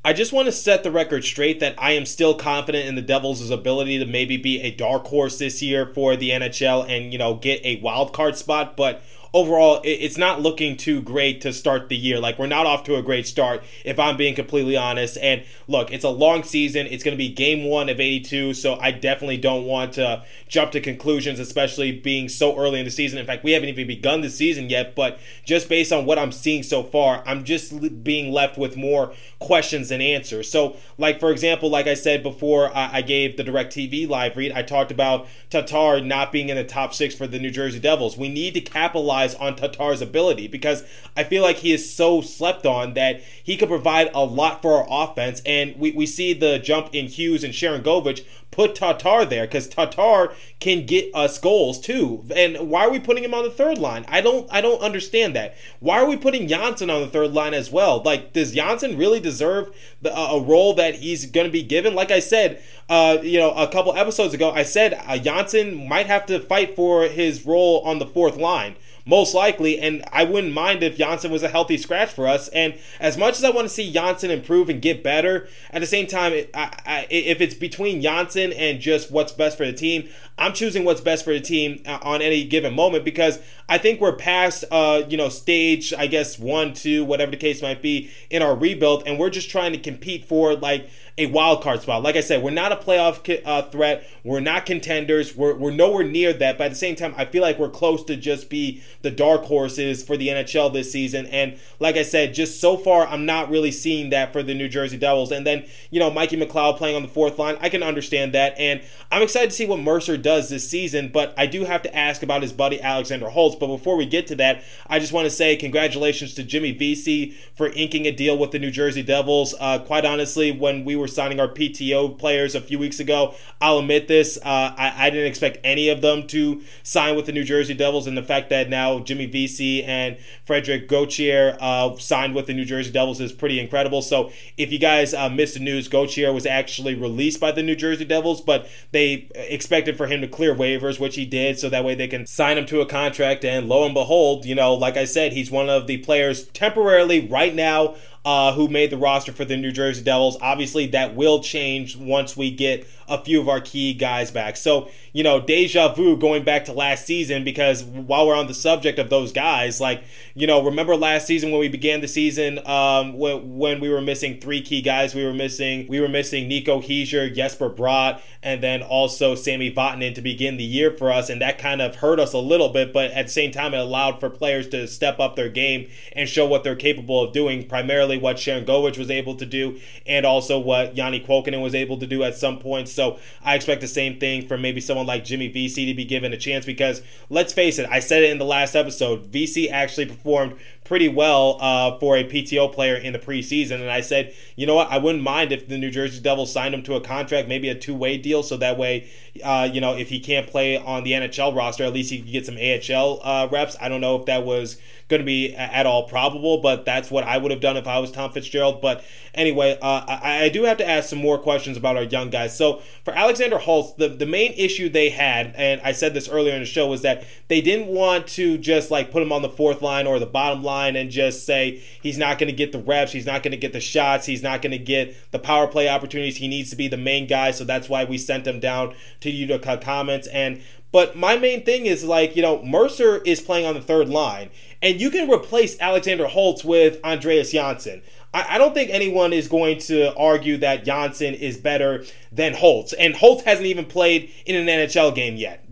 I 0.08 0.14
just 0.14 0.32
want 0.32 0.46
to 0.46 0.52
set 0.52 0.84
the 0.84 0.90
record 0.90 1.22
straight 1.22 1.60
that 1.60 1.74
I 1.76 1.92
am 1.92 2.06
still 2.06 2.34
confident 2.34 2.88
in 2.88 2.94
the 2.94 3.02
Devils' 3.02 3.50
ability 3.50 3.98
to 3.98 4.06
maybe 4.06 4.38
be 4.38 4.58
a 4.62 4.70
dark 4.70 5.04
horse 5.08 5.36
this 5.36 5.60
year 5.60 5.84
for 5.84 6.16
the 6.16 6.30
NHL 6.30 6.88
and, 6.88 7.12
you 7.12 7.18
know, 7.18 7.34
get 7.34 7.62
a 7.62 7.78
wild 7.80 8.14
card 8.14 8.34
spot. 8.34 8.74
But 8.74 9.02
overall, 9.34 9.80
it's 9.84 10.16
not 10.16 10.40
looking 10.40 10.76
too 10.76 11.00
great 11.00 11.40
to 11.42 11.52
start 11.52 11.88
the 11.88 11.96
year. 11.96 12.18
Like, 12.18 12.38
we're 12.38 12.46
not 12.46 12.66
off 12.66 12.84
to 12.84 12.96
a 12.96 13.02
great 13.02 13.26
start, 13.26 13.62
if 13.84 13.98
I'm 13.98 14.16
being 14.16 14.34
completely 14.34 14.76
honest. 14.76 15.18
And 15.18 15.44
look, 15.66 15.92
it's 15.92 16.04
a 16.04 16.10
long 16.10 16.42
season. 16.42 16.86
It's 16.86 17.04
going 17.04 17.16
to 17.16 17.18
be 17.18 17.28
game 17.28 17.64
one 17.64 17.88
of 17.88 18.00
82, 18.00 18.54
so 18.54 18.78
I 18.80 18.90
definitely 18.90 19.36
don't 19.36 19.64
want 19.64 19.94
to 19.94 20.24
jump 20.48 20.72
to 20.72 20.80
conclusions, 20.80 21.38
especially 21.38 21.92
being 21.92 22.28
so 22.28 22.56
early 22.56 22.78
in 22.78 22.84
the 22.84 22.90
season. 22.90 23.18
In 23.18 23.26
fact, 23.26 23.44
we 23.44 23.52
haven't 23.52 23.68
even 23.68 23.86
begun 23.86 24.20
the 24.20 24.30
season 24.30 24.70
yet, 24.70 24.94
but 24.94 25.18
just 25.44 25.68
based 25.68 25.92
on 25.92 26.06
what 26.06 26.18
I'm 26.18 26.32
seeing 26.32 26.62
so 26.62 26.82
far, 26.82 27.22
I'm 27.26 27.44
just 27.44 28.02
being 28.02 28.32
left 28.32 28.58
with 28.58 28.76
more 28.76 29.12
questions 29.38 29.90
than 29.90 30.00
answers. 30.00 30.50
So, 30.50 30.76
like, 30.96 31.20
for 31.20 31.30
example, 31.30 31.70
like 31.70 31.86
I 31.86 31.94
said 31.94 32.22
before, 32.22 32.70
I, 32.76 33.02
gave 33.08 33.36
the 33.36 33.44
direct 33.44 33.74
TV 33.74 34.08
live 34.08 34.36
read, 34.36 34.52
I 34.52 34.62
talked 34.62 34.90
about 34.90 35.26
Tatar 35.50 36.00
not 36.00 36.32
being 36.32 36.48
in 36.48 36.56
the 36.56 36.64
top 36.64 36.92
six 36.92 37.14
for 37.14 37.26
the 37.26 37.38
New 37.38 37.50
Jersey 37.50 37.78
Devils. 37.78 38.18
We 38.18 38.28
need 38.28 38.54
to 38.54 38.60
capitalize 38.60 39.17
on 39.40 39.56
Tatar's 39.56 40.00
ability 40.00 40.48
because 40.48 40.84
I 41.16 41.24
feel 41.24 41.42
like 41.42 41.56
he 41.56 41.72
is 41.72 41.92
so 41.92 42.20
slept 42.20 42.66
on 42.66 42.94
that 42.94 43.22
he 43.42 43.56
could 43.56 43.68
provide 43.68 44.10
a 44.14 44.24
lot 44.24 44.62
for 44.62 44.74
our 44.74 44.86
offense. 45.10 45.42
And 45.44 45.76
we, 45.76 45.92
we 45.92 46.06
see 46.06 46.32
the 46.32 46.58
jump 46.58 46.94
in 46.94 47.06
Hughes 47.06 47.44
and 47.44 47.52
Sharangovich 47.52 48.24
put 48.50 48.74
Tatar 48.74 49.24
there 49.24 49.46
because 49.46 49.68
Tatar 49.68 50.32
can 50.58 50.86
get 50.86 51.14
us 51.14 51.38
goals 51.38 51.80
too. 51.80 52.24
And 52.34 52.68
why 52.68 52.86
are 52.86 52.90
we 52.90 52.98
putting 52.98 53.22
him 53.22 53.34
on 53.34 53.44
the 53.44 53.50
third 53.50 53.78
line? 53.78 54.04
I 54.08 54.20
don't 54.20 54.48
I 54.50 54.60
don't 54.60 54.80
understand 54.80 55.36
that. 55.36 55.56
Why 55.80 56.00
are 56.00 56.06
we 56.06 56.16
putting 56.16 56.48
Johnsson 56.48 56.90
on 56.90 57.00
the 57.00 57.08
third 57.08 57.32
line 57.32 57.54
as 57.54 57.70
well? 57.70 58.02
Like, 58.02 58.32
does 58.32 58.52
Johnsson 58.52 58.96
really 58.96 59.20
deserve 59.20 59.74
the, 60.02 60.16
uh, 60.16 60.36
a 60.36 60.42
role 60.42 60.74
that 60.74 60.96
he's 60.96 61.26
going 61.26 61.46
to 61.46 61.52
be 61.52 61.62
given? 61.62 61.94
Like 61.94 62.10
I 62.10 62.20
said, 62.20 62.62
uh, 62.88 63.18
you 63.22 63.38
know, 63.38 63.52
a 63.52 63.68
couple 63.68 63.96
episodes 63.96 64.34
ago, 64.34 64.50
I 64.50 64.62
said 64.62 65.00
uh, 65.06 65.18
Johnsson 65.18 65.88
might 65.88 66.06
have 66.06 66.26
to 66.26 66.40
fight 66.40 66.74
for 66.74 67.04
his 67.04 67.46
role 67.46 67.80
on 67.84 67.98
the 67.98 68.06
fourth 68.06 68.36
line 68.36 68.76
most 69.08 69.34
likely. 69.34 69.78
And 69.78 70.04
I 70.12 70.24
wouldn't 70.24 70.52
mind 70.52 70.82
if 70.82 70.98
Johnsson 70.98 71.30
was 71.30 71.42
a 71.42 71.48
healthy 71.48 71.78
scratch 71.78 72.12
for 72.12 72.28
us. 72.28 72.48
And 72.48 72.78
as 73.00 73.16
much 73.16 73.38
as 73.38 73.44
I 73.44 73.50
want 73.50 73.66
to 73.66 73.72
see 73.72 73.90
Johnsson 73.90 74.30
improve 74.30 74.68
and 74.68 74.82
get 74.82 75.02
better, 75.02 75.48
at 75.70 75.80
the 75.80 75.86
same 75.86 76.06
time, 76.06 76.34
I, 76.52 76.70
I, 76.84 77.06
if 77.08 77.40
it's 77.40 77.54
between 77.54 78.02
Johnsson 78.02 78.52
and 78.52 78.80
just 78.80 79.10
what's 79.10 79.32
best 79.32 79.56
for 79.56 79.64
the 79.64 79.72
team, 79.72 80.10
I'm 80.36 80.52
choosing 80.52 80.84
what's 80.84 81.00
best 81.00 81.24
for 81.24 81.32
the 81.32 81.40
team 81.40 81.82
uh, 81.86 81.98
on 82.02 82.20
any 82.20 82.44
given 82.44 82.74
moment 82.74 83.04
because 83.04 83.40
I 83.66 83.78
think 83.78 83.98
we're 83.98 84.14
past, 84.14 84.64
uh, 84.70 85.02
you 85.08 85.16
know, 85.16 85.30
stage, 85.30 85.94
I 85.94 86.06
guess, 86.06 86.38
one, 86.38 86.74
two, 86.74 87.04
whatever 87.04 87.30
the 87.30 87.38
case 87.38 87.62
might 87.62 87.80
be 87.80 88.10
in 88.28 88.42
our 88.42 88.54
rebuild. 88.54 89.04
And 89.06 89.18
we're 89.18 89.30
just 89.30 89.48
trying 89.48 89.72
to 89.72 89.78
compete 89.78 90.26
for, 90.26 90.54
like, 90.54 90.88
a 91.18 91.26
wild 91.26 91.62
card 91.62 91.82
spot. 91.82 92.02
Like 92.02 92.14
I 92.14 92.20
said, 92.20 92.42
we're 92.42 92.50
not 92.50 92.70
a 92.70 92.76
playoff 92.76 93.42
uh, 93.44 93.62
threat. 93.62 94.08
We're 94.22 94.40
not 94.40 94.66
contenders. 94.66 95.36
We're, 95.36 95.54
we're 95.54 95.72
nowhere 95.72 96.04
near 96.04 96.32
that. 96.32 96.56
But 96.56 96.64
at 96.64 96.70
the 96.70 96.76
same 96.76 96.94
time, 96.94 97.12
I 97.18 97.24
feel 97.24 97.42
like 97.42 97.58
we're 97.58 97.68
close 97.68 98.04
to 98.04 98.16
just 98.16 98.48
be 98.48 98.82
the 99.02 99.10
dark 99.10 99.42
horses 99.42 100.02
for 100.04 100.16
the 100.16 100.28
NHL 100.28 100.72
this 100.72 100.92
season. 100.92 101.26
And 101.26 101.58
like 101.80 101.96
I 101.96 102.02
said, 102.02 102.34
just 102.34 102.60
so 102.60 102.76
far, 102.76 103.06
I'm 103.06 103.26
not 103.26 103.50
really 103.50 103.72
seeing 103.72 104.10
that 104.10 104.32
for 104.32 104.44
the 104.44 104.54
New 104.54 104.68
Jersey 104.68 104.96
Devils. 104.96 105.32
And 105.32 105.44
then, 105.44 105.66
you 105.90 105.98
know, 105.98 106.10
Mikey 106.10 106.36
McLeod 106.36 106.76
playing 106.76 106.94
on 106.94 107.02
the 107.02 107.08
fourth 107.08 107.36
line, 107.38 107.58
I 107.60 107.68
can 107.68 107.82
understand 107.82 108.32
that. 108.34 108.56
And 108.56 108.80
I'm 109.10 109.22
excited 109.22 109.50
to 109.50 109.56
see 109.56 109.66
what 109.66 109.80
Mercer 109.80 110.16
does 110.16 110.48
this 110.48 110.70
season. 110.70 111.08
But 111.08 111.34
I 111.36 111.46
do 111.46 111.64
have 111.64 111.82
to 111.82 111.96
ask 111.96 112.22
about 112.22 112.42
his 112.42 112.52
buddy 112.52 112.80
Alexander 112.80 113.28
Holtz. 113.28 113.56
But 113.56 113.66
before 113.66 113.96
we 113.96 114.06
get 114.06 114.28
to 114.28 114.36
that, 114.36 114.62
I 114.86 115.00
just 115.00 115.12
want 115.12 115.24
to 115.24 115.30
say 115.30 115.56
congratulations 115.56 116.34
to 116.34 116.44
Jimmy 116.44 116.70
Vesey 116.70 117.36
for 117.56 117.70
inking 117.70 118.06
a 118.06 118.12
deal 118.12 118.38
with 118.38 118.52
the 118.52 118.60
New 118.60 118.70
Jersey 118.70 119.02
Devils. 119.02 119.54
Uh, 119.58 119.80
quite 119.80 120.04
honestly, 120.04 120.52
when 120.52 120.84
we 120.84 120.94
were 120.94 121.07
were 121.08 121.14
signing 121.14 121.40
our 121.40 121.48
PTO 121.48 122.18
players 122.18 122.54
a 122.54 122.60
few 122.60 122.78
weeks 122.78 123.00
ago. 123.00 123.34
I'll 123.60 123.78
admit 123.78 124.08
this. 124.08 124.36
Uh, 124.38 124.74
I, 124.76 125.06
I, 125.06 125.10
didn't 125.10 125.26
expect 125.26 125.58
any 125.64 125.88
of 125.88 126.00
them 126.00 126.26
to 126.28 126.62
sign 126.82 127.16
with 127.16 127.26
the 127.26 127.32
New 127.32 127.44
Jersey 127.44 127.74
Devils, 127.74 128.06
and 128.06 128.16
the 128.16 128.22
fact 128.22 128.50
that 128.50 128.68
now 128.68 129.00
Jimmy 129.00 129.26
Vesey 129.26 129.82
and 129.82 130.18
Frederick 130.44 130.88
Gauthier 130.88 131.56
uh, 131.60 131.96
signed 131.96 132.34
with 132.34 132.46
the 132.46 132.54
New 132.54 132.64
Jersey 132.64 132.90
Devils 132.90 133.20
is 133.20 133.32
pretty 133.32 133.58
incredible. 133.58 134.02
So 134.02 134.30
if 134.56 134.70
you 134.70 134.78
guys 134.78 135.14
uh, 135.14 135.28
missed 135.28 135.54
the 135.54 135.60
news, 135.60 135.88
Gauthier 135.88 136.32
was 136.32 136.46
actually 136.46 136.94
released 136.94 137.40
by 137.40 137.52
the 137.52 137.62
New 137.62 137.74
Jersey 137.74 138.04
Devils, 138.04 138.40
but 138.40 138.68
they 138.92 139.28
expected 139.34 139.96
for 139.96 140.06
him 140.06 140.20
to 140.20 140.28
clear 140.28 140.54
waivers, 140.54 141.00
which 141.00 141.16
he 141.16 141.24
did, 141.24 141.58
so 141.58 141.68
that 141.68 141.84
way 141.84 141.94
they 141.94 142.08
can 142.08 142.26
sign 142.26 142.58
him 142.58 142.66
to 142.66 142.80
a 142.80 142.86
contract. 142.86 143.44
And 143.44 143.68
lo 143.68 143.84
and 143.84 143.94
behold, 143.94 144.44
you 144.44 144.54
know, 144.54 144.74
like 144.74 144.96
I 144.96 145.04
said, 145.04 145.32
he's 145.32 145.50
one 145.50 145.68
of 145.68 145.86
the 145.86 145.98
players 145.98 146.46
temporarily 146.48 147.26
right 147.26 147.54
now 147.54 147.96
uh, 148.28 148.52
who 148.52 148.68
made 148.68 148.90
the 148.90 148.96
roster 148.98 149.32
for 149.32 149.46
the 149.46 149.56
New 149.56 149.72
Jersey 149.72 150.02
Devils. 150.02 150.36
Obviously, 150.42 150.86
that 150.88 151.16
will 151.16 151.42
change 151.42 151.96
once 151.96 152.36
we 152.36 152.50
get 152.50 152.86
a 153.08 153.16
few 153.16 153.40
of 153.40 153.48
our 153.48 153.58
key 153.58 153.94
guys 153.94 154.30
back. 154.30 154.54
So, 154.58 154.90
you 155.14 155.24
know, 155.24 155.40
deja 155.40 155.94
vu 155.94 156.14
going 156.14 156.44
back 156.44 156.66
to 156.66 156.72
last 156.72 157.06
season 157.06 157.42
because 157.42 157.82
while 157.82 158.26
we're 158.26 158.36
on 158.36 158.46
the 158.46 158.52
subject 158.52 158.98
of 158.98 159.08
those 159.08 159.32
guys, 159.32 159.80
like, 159.80 160.04
you 160.34 160.46
know, 160.46 160.62
remember 160.62 160.94
last 160.94 161.26
season 161.26 161.50
when 161.50 161.60
we 161.60 161.68
began 161.68 162.02
the 162.02 162.08
season 162.08 162.58
um, 162.66 163.16
when, 163.16 163.56
when 163.56 163.80
we 163.80 163.88
were 163.88 164.02
missing 164.02 164.38
three 164.38 164.60
key 164.60 164.82
guys? 164.82 165.14
We 165.14 165.24
were 165.24 165.32
missing 165.32 165.86
we 165.88 165.98
were 165.98 166.08
missing 166.08 166.48
Nico 166.48 166.82
Hischier, 166.82 167.34
Jesper 167.34 167.70
Bratt, 167.70 168.20
and 168.42 168.62
then 168.62 168.82
also 168.82 169.34
Sami 169.34 169.72
Vatanen 169.72 170.14
to 170.14 170.20
begin 170.20 170.58
the 170.58 170.64
year 170.64 170.90
for 170.90 171.10
us, 171.10 171.30
and 171.30 171.40
that 171.40 171.58
kind 171.58 171.80
of 171.80 171.96
hurt 171.96 172.20
us 172.20 172.34
a 172.34 172.38
little 172.38 172.68
bit, 172.68 172.92
but 172.92 173.10
at 173.12 173.26
the 173.26 173.32
same 173.32 173.52
time, 173.52 173.72
it 173.72 173.78
allowed 173.78 174.20
for 174.20 174.28
players 174.28 174.68
to 174.68 174.86
step 174.86 175.18
up 175.18 175.34
their 175.34 175.48
game 175.48 175.88
and 176.12 176.28
show 176.28 176.46
what 176.46 176.62
they're 176.62 176.76
capable 176.76 177.24
of 177.24 177.32
doing, 177.32 177.66
primarily 177.66 178.17
what 178.20 178.36
Sharangovich 178.36 178.98
was 178.98 179.10
able 179.10 179.34
to 179.36 179.46
do, 179.46 179.78
and 180.06 180.26
also 180.26 180.58
what 180.58 180.94
Janne 180.94 181.26
Kuokkanen 181.26 181.62
was 181.62 181.74
able 181.74 181.98
to 181.98 182.06
do 182.06 182.22
at 182.22 182.36
some 182.36 182.58
point. 182.58 182.88
So 182.88 183.18
I 183.42 183.54
expect 183.54 183.80
the 183.80 183.88
same 183.88 184.18
thing 184.18 184.46
from 184.46 184.62
maybe 184.62 184.80
someone 184.80 185.06
like 185.06 185.24
Jimmy 185.24 185.48
Vesey 185.48 185.86
to 185.86 185.94
be 185.94 186.04
given 186.04 186.32
a 186.32 186.36
chance 186.36 186.64
because 186.64 187.02
let's 187.30 187.52
face 187.52 187.78
it, 187.78 187.88
I 187.90 188.00
said 188.00 188.22
it 188.22 188.30
in 188.30 188.38
the 188.38 188.44
last 188.44 188.74
episode, 188.74 189.26
Vesey 189.26 189.70
actually 189.70 190.06
performed 190.06 190.56
pretty 190.88 191.06
well 191.06 191.58
uh, 191.60 191.98
for 191.98 192.16
a 192.16 192.24
PTO 192.24 192.72
player 192.72 192.96
in 192.96 193.12
the 193.12 193.18
preseason. 193.18 193.74
And 193.74 193.90
I 193.90 194.00
said, 194.00 194.34
you 194.56 194.66
know 194.66 194.74
what, 194.74 194.90
I 194.90 194.96
wouldn't 194.96 195.22
mind 195.22 195.52
if 195.52 195.68
the 195.68 195.76
New 195.76 195.90
Jersey 195.90 196.18
Devils 196.18 196.50
signed 196.50 196.74
him 196.74 196.82
to 196.84 196.94
a 196.94 197.00
contract, 197.00 197.46
maybe 197.46 197.68
a 197.68 197.74
two 197.74 197.94
way 197.94 198.16
deal, 198.16 198.42
so 198.42 198.56
that 198.56 198.78
way, 198.78 199.06
uh, 199.44 199.68
you 199.70 199.82
know, 199.82 199.94
if 199.94 200.08
he 200.08 200.18
can't 200.18 200.46
play 200.46 200.78
on 200.78 201.04
the 201.04 201.12
NHL 201.12 201.54
roster, 201.54 201.84
at 201.84 201.92
least 201.92 202.10
he 202.10 202.22
could 202.22 202.32
get 202.32 202.46
some 202.46 202.56
AHL 202.56 203.20
uh, 203.22 203.48
reps. 203.52 203.76
I 203.80 203.88
don't 203.90 204.00
know 204.00 204.16
if 204.16 204.24
that 204.26 204.46
was 204.46 204.78
going 205.08 205.20
to 205.20 205.26
be 205.26 205.54
at 205.56 205.86
all 205.86 206.06
probable, 206.06 206.58
but 206.58 206.84
that's 206.84 207.10
what 207.10 207.24
I 207.24 207.38
would 207.38 207.50
have 207.50 207.60
done 207.60 207.76
if 207.78 207.86
I 207.86 207.98
was 207.98 208.10
Tom 208.10 208.30
Fitzgerald. 208.30 208.82
But 208.82 209.02
anyway, 209.34 209.78
uh, 209.80 210.04
I, 210.06 210.44
I, 210.44 210.48
do 210.50 210.64
have 210.64 210.76
to 210.78 210.88
ask 210.88 211.08
some 211.08 211.18
more 211.18 211.38
questions 211.38 211.78
about 211.78 211.96
our 211.96 212.02
young 212.02 212.28
guys. 212.28 212.56
So 212.56 212.82
for 213.04 213.14
Alexander 213.14 213.56
Holtz, 213.56 213.94
the, 213.94 214.08
the 214.08 214.26
main 214.26 214.52
issue 214.52 214.90
they 214.90 215.08
had, 215.08 215.54
and 215.56 215.80
I 215.82 215.92
said 215.92 216.12
this 216.12 216.28
earlier 216.28 216.52
in 216.52 216.60
the 216.60 216.66
show, 216.66 216.86
was 216.86 217.00
that 217.02 217.24
they 217.48 217.62
didn't 217.62 217.86
want 217.86 218.26
to 218.28 218.58
just 218.58 218.90
like 218.90 219.10
put 219.10 219.22
him 219.22 219.32
on 219.32 219.40
the 219.40 219.48
fourth 219.48 219.80
line 219.80 220.06
or 220.06 220.18
the 220.18 220.26
bottom 220.26 220.62
line 220.62 220.77
and 220.86 221.10
just 221.10 221.44
say 221.44 221.82
he's 222.02 222.18
not 222.18 222.38
going 222.38 222.48
to 222.48 222.56
get 222.56 222.72
the 222.72 222.78
reps, 222.78 223.12
he's 223.12 223.26
not 223.26 223.42
going 223.42 223.52
to 223.52 223.58
get 223.58 223.72
the 223.72 223.80
shots, 223.80 224.26
he's 224.26 224.42
not 224.42 224.62
going 224.62 224.72
to 224.72 224.78
get 224.78 225.14
the 225.30 225.38
power 225.38 225.66
play 225.66 225.88
opportunities. 225.88 226.36
He 226.36 226.48
needs 226.48 226.70
to 226.70 226.76
be 226.76 226.88
the 226.88 226.96
main 226.96 227.26
guy, 227.26 227.50
so 227.50 227.64
that's 227.64 227.88
why 227.88 228.04
we 228.04 228.18
sent 228.18 228.46
him 228.46 228.60
down 228.60 228.94
to 229.20 229.30
Utica 229.30 229.78
Comets. 229.78 230.26
And 230.28 230.62
but 230.90 231.16
my 231.16 231.36
main 231.36 231.64
thing 231.64 231.86
is 231.86 232.04
like, 232.04 232.34
you 232.34 232.42
know, 232.42 232.62
Mercer 232.62 233.18
is 233.18 233.40
playing 233.40 233.66
on 233.66 233.74
the 233.74 233.80
third 233.82 234.08
line, 234.08 234.50
and 234.82 235.00
you 235.00 235.10
can 235.10 235.30
replace 235.30 235.78
Alexander 235.80 236.26
Holtz 236.26 236.64
with 236.64 237.02
Andreas 237.04 237.52
Johnsson. 237.52 238.02
I, 238.32 238.54
I 238.54 238.58
don't 238.58 238.74
think 238.74 238.90
anyone 238.90 239.32
is 239.32 239.48
going 239.48 239.78
to 239.80 240.14
argue 240.14 240.58
that 240.58 240.84
Johnsson 240.84 241.34
is 241.34 241.56
better 241.56 242.04
than 242.30 242.54
Holtz, 242.54 242.92
and 242.92 243.14
Holtz 243.16 243.44
hasn't 243.44 243.66
even 243.66 243.86
played 243.86 244.30
in 244.46 244.56
an 244.56 244.66
NHL 244.66 245.14
game 245.14 245.36
yet. 245.36 245.64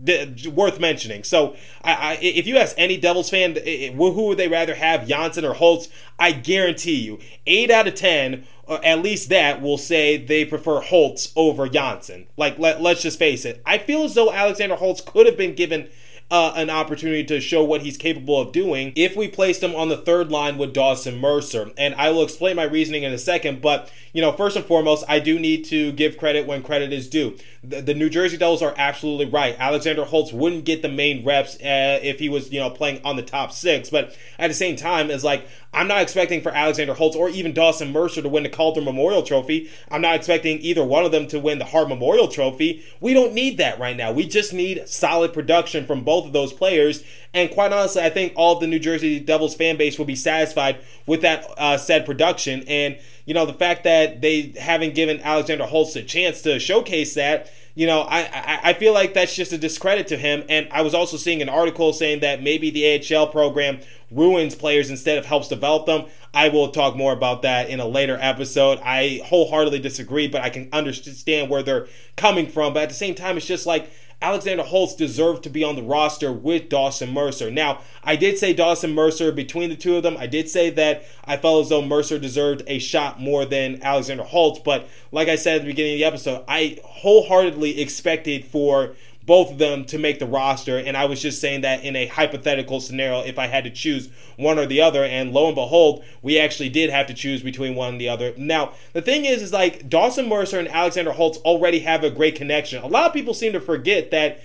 Worth 0.47 0.79
mentioning. 0.79 1.23
So, 1.23 1.55
I, 1.83 1.93
I, 1.93 2.17
if 2.21 2.47
you 2.47 2.57
ask 2.57 2.75
any 2.77 2.97
Devils 2.97 3.29
fan, 3.29 3.55
who 3.55 4.27
would 4.27 4.37
they 4.37 4.47
rather 4.47 4.75
have, 4.75 5.07
Johnsson 5.07 5.45
or 5.45 5.53
Holtz? 5.53 5.89
I 6.19 6.31
guarantee 6.31 6.95
you, 6.95 7.19
eight 7.45 7.69
out 7.69 7.87
of 7.87 7.95
ten 7.95 8.45
uh, 8.67 8.79
at 8.83 9.01
least 9.01 9.29
that 9.29 9.61
will 9.61 9.77
say 9.77 10.17
they 10.17 10.43
prefer 10.43 10.81
Holtz 10.81 11.31
over 11.35 11.69
Johnsson. 11.69 12.27
Like, 12.35 12.59
let, 12.59 12.81
let's 12.81 13.01
just 13.01 13.17
face 13.17 13.45
it. 13.45 13.61
I 13.65 13.77
feel 13.77 14.03
as 14.03 14.13
though 14.13 14.31
Alexander 14.31 14.75
Holtz 14.75 14.99
could 14.99 15.25
have 15.25 15.37
been 15.37 15.55
given 15.55 15.89
uh, 16.29 16.53
an 16.55 16.69
opportunity 16.69 17.23
to 17.23 17.39
show 17.39 17.63
what 17.63 17.81
he's 17.81 17.97
capable 17.97 18.39
of 18.39 18.51
doing 18.51 18.91
if 18.95 19.15
we 19.15 19.27
placed 19.27 19.63
him 19.63 19.73
on 19.75 19.87
the 19.87 19.97
third 19.97 20.29
line 20.29 20.57
with 20.57 20.73
Dawson 20.73 21.19
Mercer. 21.19 21.71
And 21.77 21.95
I 21.95 22.09
will 22.09 22.23
explain 22.23 22.57
my 22.57 22.63
reasoning 22.63 23.03
in 23.03 23.13
a 23.13 23.17
second, 23.17 23.61
but 23.61 23.91
you 24.13 24.21
know, 24.21 24.31
first 24.31 24.55
and 24.55 24.65
foremost, 24.65 25.05
I 25.07 25.19
do 25.19 25.37
need 25.39 25.63
to 25.65 25.91
give 25.91 26.17
credit 26.17 26.47
when 26.47 26.63
credit 26.63 26.91
is 26.91 27.07
due. 27.07 27.37
The, 27.63 27.81
the 27.81 27.93
New 27.93 28.09
Jersey 28.09 28.35
Devils 28.35 28.61
are 28.61 28.73
absolutely 28.77 29.27
right. 29.27 29.55
Alexander 29.59 30.05
Holtz 30.05 30.33
wouldn't 30.33 30.65
get 30.65 30.81
the 30.81 30.89
main 30.89 31.23
reps 31.23 31.55
uh, 31.57 31.99
if 32.01 32.19
he 32.19 32.27
was, 32.27 32.51
you 32.51 32.59
know, 32.59 32.69
playing 32.69 33.01
on 33.05 33.15
the 33.15 33.21
top 33.21 33.51
six. 33.51 33.89
But 33.89 34.15
at 34.39 34.47
the 34.47 34.53
same 34.53 34.75
time, 34.75 35.11
it's 35.11 35.23
like 35.23 35.47
I'm 35.73 35.87
not 35.87 36.01
expecting 36.01 36.41
for 36.41 36.51
Alexander 36.51 36.93
Holtz 36.93 37.15
or 37.15 37.29
even 37.29 37.53
Dawson 37.53 37.91
Mercer 37.91 38.21
to 38.21 38.29
win 38.29 38.43
the 38.43 38.49
Calder 38.49 38.81
Memorial 38.81 39.21
Trophy. 39.21 39.69
I'm 39.91 40.01
not 40.01 40.15
expecting 40.15 40.59
either 40.59 40.83
one 40.83 41.05
of 41.05 41.11
them 41.11 41.27
to 41.27 41.39
win 41.39 41.59
the 41.59 41.65
Hart 41.65 41.89
Memorial 41.89 42.27
Trophy. 42.27 42.83
We 42.99 43.13
don't 43.13 43.33
need 43.33 43.57
that 43.57 43.77
right 43.77 43.95
now. 43.95 44.11
We 44.11 44.27
just 44.27 44.53
need 44.53 44.87
solid 44.87 45.33
production 45.33 45.85
from 45.85 46.03
both 46.03 46.25
of 46.25 46.33
those 46.33 46.53
players. 46.53 47.03
And 47.33 47.51
quite 47.51 47.73
honestly, 47.73 48.01
I 48.01 48.09
think 48.09 48.33
all 48.35 48.55
of 48.55 48.61
the 48.61 48.67
New 48.67 48.79
Jersey 48.79 49.19
Devils 49.19 49.55
fan 49.55 49.77
base 49.77 49.97
will 49.97 50.05
be 50.05 50.15
satisfied 50.15 50.79
with 51.05 51.21
that 51.21 51.45
uh, 51.57 51.77
said 51.77 52.05
production. 52.05 52.63
And 52.67 52.97
you 53.25 53.33
know, 53.33 53.45
the 53.45 53.53
fact 53.53 53.83
that 53.83 54.21
they 54.21 54.53
haven't 54.57 54.95
given 54.95 55.19
Alexander 55.19 55.65
Holtz 55.65 55.95
a 55.97 56.01
chance 56.01 56.41
to 56.43 56.59
showcase 56.59 57.13
that 57.15 57.51
you 57.77 57.85
know, 57.85 58.01
I, 58.01 58.21
I, 58.21 58.59
I 58.63 58.73
feel 58.73 58.91
like 58.91 59.13
that's 59.13 59.35
just 59.35 59.53
a 59.53 59.57
discredit 59.57 60.07
to 60.07 60.17
him. 60.17 60.43
And 60.49 60.67
I 60.71 60.81
was 60.81 60.95
also 60.95 61.15
seeing 61.15 61.43
an 61.43 61.47
article 61.47 61.93
saying 61.93 62.21
that 62.21 62.41
maybe 62.41 62.71
the 62.71 63.15
AHL 63.15 63.27
program 63.27 63.81
ruins 64.09 64.55
players 64.55 64.89
instead 64.89 65.19
of 65.19 65.27
helps 65.27 65.47
develop 65.47 65.85
them. 65.85 66.05
I 66.33 66.49
will 66.49 66.69
talk 66.69 66.95
more 66.95 67.13
about 67.13 67.43
that 67.43 67.69
in 67.69 67.79
a 67.79 67.85
later 67.85 68.17
episode. 68.19 68.79
I 68.83 69.21
wholeheartedly 69.25 69.77
disagree, 69.77 70.27
but 70.27 70.41
I 70.41 70.49
can 70.49 70.69
understand 70.73 71.51
where 71.51 71.61
they're 71.61 71.85
coming 72.15 72.47
from. 72.47 72.73
But 72.73 72.81
at 72.81 72.89
the 72.89 72.95
same 72.95 73.13
time, 73.13 73.37
it's 73.37 73.45
just 73.45 73.67
like 73.67 73.91
Alexander 74.19 74.63
Holtz 74.63 74.95
deserved 74.95 75.43
to 75.43 75.49
be 75.49 75.63
on 75.63 75.75
the 75.75 75.83
roster 75.83 76.31
with 76.31 76.69
Dawson 76.69 77.13
Mercer. 77.13 77.51
Now, 77.51 77.81
I 78.03 78.15
did 78.15 78.39
say 78.39 78.51
Dawson 78.51 78.93
Mercer 78.93 79.31
between 79.31 79.69
the 79.69 79.75
two 79.75 79.95
of 79.95 80.03
them. 80.03 80.17
I 80.17 80.25
did 80.25 80.49
say 80.49 80.71
that 80.71 81.03
I 81.25 81.37
felt 81.37 81.65
as 81.65 81.69
though 81.69 81.83
Mercer 81.83 82.17
deserved 82.17 82.63
a 82.65 82.79
shot 82.79 83.19
more 83.19 83.45
than 83.45 83.81
Alexander 83.83 84.23
Holtz. 84.23 84.59
But 84.59 84.87
like 85.11 85.27
I 85.27 85.35
said 85.35 85.57
at 85.57 85.61
the 85.61 85.67
beginning 85.67 85.93
of 85.93 85.99
the 85.99 86.05
episode, 86.05 86.43
I 86.47 86.79
wholeheartedly 86.83 87.79
expected 87.79 88.45
for 88.45 88.95
both 89.27 89.51
of 89.51 89.57
them 89.57 89.83
to 89.85 89.99
make 89.99 90.17
the 90.17 90.25
roster. 90.25 90.77
And 90.77 90.97
I 90.97 91.05
was 91.05 91.21
just 91.21 91.39
saying 91.39 91.61
that 91.61 91.83
in 91.83 91.95
a 91.95 92.07
hypothetical 92.07 92.79
scenario, 92.79 93.19
if 93.19 93.37
I 93.37 93.47
had 93.47 93.65
to 93.65 93.69
choose 93.69 94.09
one 94.37 94.57
or 94.57 94.65
the 94.65 94.81
other. 94.81 95.03
And 95.03 95.33
lo 95.33 95.47
and 95.47 95.55
behold, 95.55 96.03
we 96.23 96.39
actually 96.39 96.69
did 96.69 96.89
have 96.89 97.07
to 97.07 97.13
choose 97.13 97.43
between 97.43 97.75
one 97.75 97.89
and 97.89 98.01
the 98.01 98.09
other. 98.09 98.33
Now, 98.37 98.71
the 98.93 99.01
thing 99.01 99.25
is, 99.25 99.43
is 99.43 99.53
like 99.53 99.89
Dawson 99.89 100.29
Mercer 100.29 100.57
and 100.57 100.69
Alexander 100.69 101.11
Holtz 101.11 101.37
already 101.39 101.79
have 101.79 102.03
a 102.03 102.09
great 102.09 102.35
connection. 102.35 102.81
A 102.81 102.87
lot 102.87 103.05
of 103.05 103.13
people 103.13 103.33
seem 103.33 103.51
to 103.51 103.59
forget 103.59 104.09
that 104.11 104.39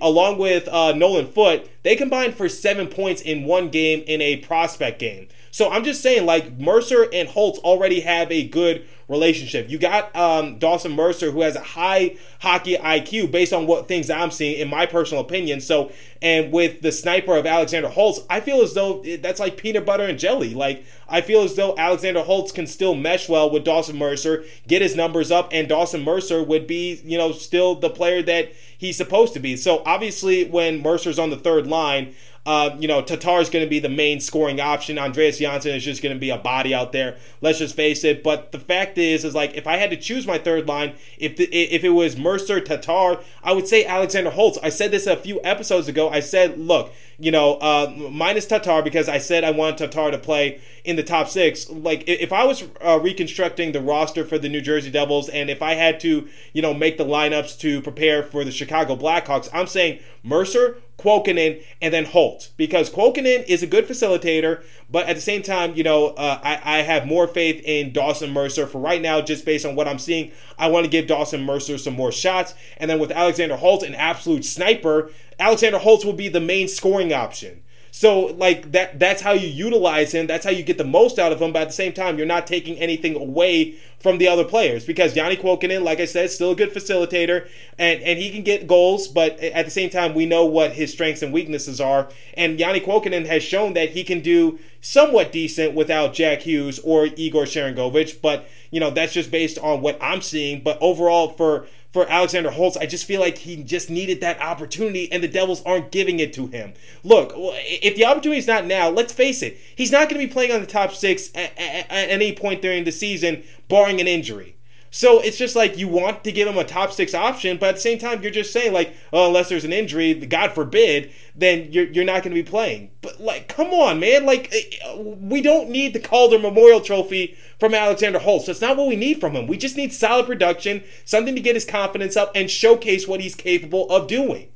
along 0.00 0.38
with 0.38 0.68
uh, 0.68 0.92
Nolan 0.92 1.26
Foote, 1.26 1.68
they 1.82 1.96
combined 1.96 2.34
for 2.34 2.48
seven 2.48 2.88
points 2.88 3.22
in 3.22 3.44
one 3.44 3.70
game 3.70 4.04
in 4.06 4.20
a 4.20 4.36
prospect 4.36 4.98
game. 4.98 5.28
So 5.50 5.70
I'm 5.70 5.84
just 5.84 6.02
saying, 6.02 6.26
like 6.26 6.58
Mercer 6.58 7.06
and 7.10 7.28
Holtz 7.28 7.58
already 7.60 8.00
have 8.00 8.30
a 8.30 8.46
good 8.46 8.86
relationship. 9.08 9.70
You 9.70 9.78
got 9.78 10.14
um, 10.16 10.58
Dawson 10.58 10.92
Mercer, 10.92 11.30
who 11.30 11.42
has 11.42 11.54
a 11.54 11.60
high 11.60 12.16
hockey 12.40 12.76
IQ 12.76 13.30
based 13.30 13.52
on 13.52 13.66
what 13.66 13.86
things 13.86 14.10
I'm 14.10 14.30
seeing, 14.30 14.58
in 14.58 14.68
my 14.68 14.86
personal 14.86 15.22
opinion. 15.22 15.60
So, 15.60 15.92
and 16.20 16.52
with 16.52 16.82
the 16.82 16.90
sniper 16.90 17.36
of 17.36 17.46
Alexander 17.46 17.88
Holtz, 17.88 18.20
I 18.28 18.40
feel 18.40 18.62
as 18.62 18.74
though 18.74 19.02
that's 19.20 19.38
like 19.38 19.56
peanut 19.56 19.86
butter 19.86 20.04
and 20.04 20.18
jelly. 20.18 20.54
Like 20.54 20.84
I 21.08 21.20
feel 21.20 21.42
as 21.42 21.54
though 21.54 21.76
Alexander 21.78 22.22
Holtz 22.22 22.50
can 22.50 22.66
still 22.66 22.94
mesh 22.94 23.28
well 23.28 23.48
with 23.50 23.64
Dawson 23.64 23.96
Mercer, 23.96 24.44
get 24.66 24.82
his 24.82 24.96
numbers 24.96 25.30
up, 25.30 25.48
and 25.52 25.68
Dawson 25.68 26.02
Mercer 26.02 26.42
would 26.42 26.66
be, 26.66 27.00
you 27.04 27.16
know, 27.16 27.32
still 27.32 27.76
the 27.76 27.90
player 27.90 28.22
that 28.22 28.52
he's 28.76 28.96
supposed 28.96 29.34
to 29.34 29.40
be. 29.40 29.56
So 29.56 29.82
obviously, 29.86 30.48
when 30.48 30.82
Mercer's 30.82 31.18
on 31.18 31.30
the 31.30 31.36
third 31.36 31.66
line, 31.66 32.14
uh, 32.46 32.76
you 32.78 32.86
know, 32.86 33.02
Tatar 33.02 33.40
is 33.40 33.50
going 33.50 33.64
to 33.64 33.68
be 33.68 33.80
the 33.80 33.88
main 33.88 34.20
scoring 34.20 34.60
option. 34.60 34.98
Andreas 34.98 35.38
Johnsson 35.38 35.72
is 35.72 35.84
just 35.84 36.00
going 36.00 36.14
to 36.14 36.18
be 36.20 36.30
a 36.30 36.38
body 36.38 36.72
out 36.72 36.92
there. 36.92 37.18
Let's 37.40 37.58
just 37.58 37.74
face 37.74 38.04
it. 38.04 38.22
But 38.22 38.52
the 38.52 38.60
fact 38.60 38.94
is, 38.98 39.24
is 39.24 39.34
like 39.34 39.54
if 39.54 39.66
I 39.66 39.76
had 39.76 39.90
to 39.90 39.96
choose 39.96 40.26
my 40.26 40.38
third 40.38 40.66
line, 40.68 40.94
if 41.18 41.36
the, 41.36 41.44
if 41.52 41.84
it 41.84 41.90
was 41.90 42.16
Mercer, 42.16 42.60
Tatar, 42.60 43.20
I 43.42 43.52
would 43.52 43.68
say 43.68 43.84
Alexander 43.84 44.30
Holtz. 44.30 44.58
I 44.62 44.68
said 44.68 44.90
this 44.90 45.06
a 45.06 45.16
few 45.16 45.40
episodes 45.44 45.88
ago. 45.88 46.08
I 46.08 46.20
said, 46.20 46.58
look, 46.58 46.92
you 47.18 47.30
know, 47.30 47.54
uh, 47.54 47.92
minus 48.10 48.46
Tatar 48.46 48.82
because 48.82 49.08
I 49.08 49.18
said 49.18 49.44
I 49.44 49.50
wanted 49.50 49.78
Tatar 49.78 50.10
to 50.10 50.18
play 50.18 50.60
in 50.84 50.96
the 50.96 51.02
top 51.02 51.28
six. 51.28 51.68
Like 51.70 52.04
if 52.06 52.32
I 52.32 52.44
was 52.44 52.64
uh, 52.84 52.98
reconstructing 53.00 53.72
the 53.72 53.80
roster 53.80 54.24
for 54.24 54.38
the 54.38 54.48
New 54.48 54.60
Jersey 54.60 54.90
Devils, 54.90 55.28
and 55.28 55.48
if 55.48 55.62
I 55.62 55.74
had 55.74 56.00
to, 56.00 56.28
you 56.52 56.62
know, 56.62 56.74
make 56.74 56.98
the 56.98 57.04
lineups 57.04 57.58
to 57.60 57.80
prepare 57.80 58.22
for 58.22 58.44
the 58.44 58.52
Chicago 58.52 58.96
Blackhawks, 58.96 59.48
I'm 59.52 59.66
saying 59.66 60.00
Mercer, 60.22 60.78
Kuokkanen, 60.98 61.62
and 61.82 61.92
then 61.92 62.06
Holt. 62.06 62.50
Because 62.56 62.90
Kuokkanen 62.90 63.44
is 63.44 63.62
a 63.62 63.66
good 63.66 63.86
facilitator, 63.86 64.62
but 64.90 65.06
at 65.06 65.16
the 65.16 65.22
same 65.22 65.42
time, 65.42 65.74
you 65.74 65.82
know, 65.82 66.08
uh, 66.08 66.40
I, 66.42 66.78
I 66.78 66.82
have 66.82 67.06
more 67.06 67.26
faith 67.26 67.60
in 67.64 67.92
Dawson 67.92 68.32
Mercer. 68.32 68.66
For 68.66 68.80
right 68.80 69.02
now, 69.02 69.20
just 69.20 69.44
based 69.44 69.66
on 69.66 69.74
what 69.74 69.88
I'm 69.88 69.98
seeing, 69.98 70.32
I 70.58 70.68
want 70.68 70.84
to 70.84 70.90
give 70.90 71.06
Dawson 71.06 71.44
Mercer 71.44 71.78
some 71.78 71.94
more 71.94 72.12
shots. 72.12 72.54
And 72.78 72.90
then 72.90 72.98
with 72.98 73.10
Alexander 73.10 73.56
Holt, 73.56 73.82
an 73.82 73.94
absolute 73.94 74.44
sniper, 74.44 75.10
Alexander 75.38 75.78
Holt 75.78 76.04
will 76.04 76.12
be 76.12 76.28
the 76.28 76.40
main 76.40 76.68
scoring 76.68 77.12
option. 77.12 77.62
So 77.96 78.26
like 78.26 78.72
that 78.72 78.98
that's 78.98 79.22
how 79.22 79.32
you 79.32 79.48
utilize 79.48 80.12
him. 80.12 80.26
That's 80.26 80.44
how 80.44 80.50
you 80.50 80.62
get 80.62 80.76
the 80.76 80.84
most 80.84 81.18
out 81.18 81.32
of 81.32 81.40
him. 81.40 81.54
But 81.54 81.62
at 81.62 81.68
the 81.68 81.72
same 81.72 81.94
time, 81.94 82.18
you're 82.18 82.26
not 82.26 82.46
taking 82.46 82.76
anything 82.76 83.16
away 83.16 83.76
from 84.00 84.18
the 84.18 84.28
other 84.28 84.44
players 84.44 84.84
because 84.84 85.14
Janne 85.14 85.40
Kuokkanen, 85.40 85.82
like 85.82 85.98
I 85.98 86.04
said, 86.04 86.30
still 86.30 86.50
a 86.50 86.54
good 86.54 86.74
facilitator 86.74 87.48
and 87.78 88.02
and 88.02 88.18
he 88.18 88.30
can 88.30 88.42
get 88.42 88.66
goals. 88.66 89.08
But 89.08 89.40
at 89.40 89.64
the 89.64 89.70
same 89.70 89.88
time, 89.88 90.12
we 90.12 90.26
know 90.26 90.44
what 90.44 90.72
his 90.72 90.92
strengths 90.92 91.22
and 91.22 91.32
weaknesses 91.32 91.80
are. 91.80 92.10
And 92.34 92.58
Janne 92.58 92.84
Kuokkanen 92.84 93.24
has 93.28 93.42
shown 93.42 93.72
that 93.72 93.88
he 93.92 94.04
can 94.04 94.20
do 94.20 94.58
somewhat 94.82 95.32
decent 95.32 95.72
without 95.72 96.12
Jack 96.12 96.42
Hughes 96.42 96.78
or 96.80 97.06
Igor 97.06 97.44
Sharangovich. 97.44 98.20
But 98.20 98.46
you 98.70 98.78
know 98.78 98.90
that's 98.90 99.14
just 99.14 99.30
based 99.30 99.58
on 99.58 99.80
what 99.80 99.96
I'm 100.02 100.20
seeing. 100.20 100.60
But 100.60 100.76
overall, 100.82 101.30
for 101.30 101.66
for 101.96 102.06
Alexander 102.10 102.50
Holtz. 102.50 102.76
I 102.76 102.84
just 102.84 103.06
feel 103.06 103.22
like 103.22 103.38
he 103.38 103.62
just 103.62 103.88
needed 103.88 104.20
that 104.20 104.38
opportunity, 104.38 105.10
and 105.10 105.22
the 105.22 105.28
Devils 105.28 105.62
aren't 105.64 105.90
giving 105.90 106.20
it 106.20 106.34
to 106.34 106.46
him. 106.46 106.74
Look, 107.02 107.32
if 107.34 107.96
the 107.96 108.04
opportunity 108.04 108.38
is 108.38 108.46
not 108.46 108.66
now, 108.66 108.90
let's 108.90 109.14
face 109.14 109.40
it, 109.40 109.56
he's 109.74 109.90
not 109.90 110.10
going 110.10 110.20
to 110.20 110.26
be 110.26 110.30
playing 110.30 110.52
on 110.52 110.60
the 110.60 110.66
top 110.66 110.92
six 110.92 111.30
at, 111.34 111.56
at, 111.56 111.90
at 111.90 112.10
any 112.10 112.34
point 112.34 112.60
during 112.60 112.84
the 112.84 112.92
season, 112.92 113.44
barring 113.68 113.98
an 113.98 114.06
injury. 114.06 114.55
So 114.96 115.20
it's 115.20 115.36
just 115.36 115.54
like 115.54 115.76
you 115.76 115.88
want 115.88 116.24
to 116.24 116.32
give 116.32 116.48
him 116.48 116.56
a 116.56 116.64
top 116.64 116.90
six 116.90 117.12
option, 117.12 117.58
but 117.58 117.68
at 117.68 117.74
the 117.74 117.80
same 117.82 117.98
time, 117.98 118.22
you're 118.22 118.30
just 118.30 118.50
saying 118.50 118.72
like, 118.72 118.96
oh, 119.12 119.26
unless 119.26 119.50
there's 119.50 119.66
an 119.66 119.72
injury, 119.74 120.14
God 120.14 120.52
forbid, 120.52 121.12
then 121.34 121.70
you're 121.70 121.84
you're 121.84 122.02
not 122.02 122.22
going 122.22 122.34
to 122.34 122.42
be 122.42 122.48
playing. 122.48 122.92
But 123.02 123.20
like, 123.20 123.46
come 123.46 123.74
on, 123.74 124.00
man! 124.00 124.24
Like, 124.24 124.50
eh, 124.54 124.96
we 124.96 125.42
don't 125.42 125.68
need 125.68 125.92
the 125.92 126.00
Calder 126.00 126.38
Memorial 126.38 126.80
Trophy 126.80 127.36
from 127.60 127.74
Alexander 127.74 128.18
Holtz. 128.18 128.46
That's 128.46 128.62
not 128.62 128.78
what 128.78 128.88
we 128.88 128.96
need 128.96 129.20
from 129.20 129.36
him. 129.36 129.46
We 129.46 129.58
just 129.58 129.76
need 129.76 129.92
solid 129.92 130.24
production, 130.24 130.82
something 131.04 131.34
to 131.34 131.42
get 131.42 131.56
his 131.56 131.66
confidence 131.66 132.16
up, 132.16 132.32
and 132.34 132.50
showcase 132.50 133.06
what 133.06 133.20
he's 133.20 133.34
capable 133.34 133.90
of 133.90 134.08
doing. 134.08 134.48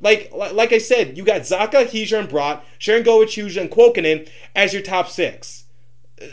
Like, 0.00 0.30
like 0.32 0.72
I 0.72 0.78
said, 0.78 1.18
you 1.18 1.24
got 1.24 1.40
Zacha, 1.40 1.86
Hischier, 1.86 2.20
and 2.20 2.28
Bratt, 2.28 2.60
Sharangovich, 2.78 3.30
Hughes, 3.30 3.56
and 3.56 3.68
Kuokkanen 3.68 4.28
as 4.54 4.72
your 4.72 4.82
top 4.82 5.08
six 5.08 5.64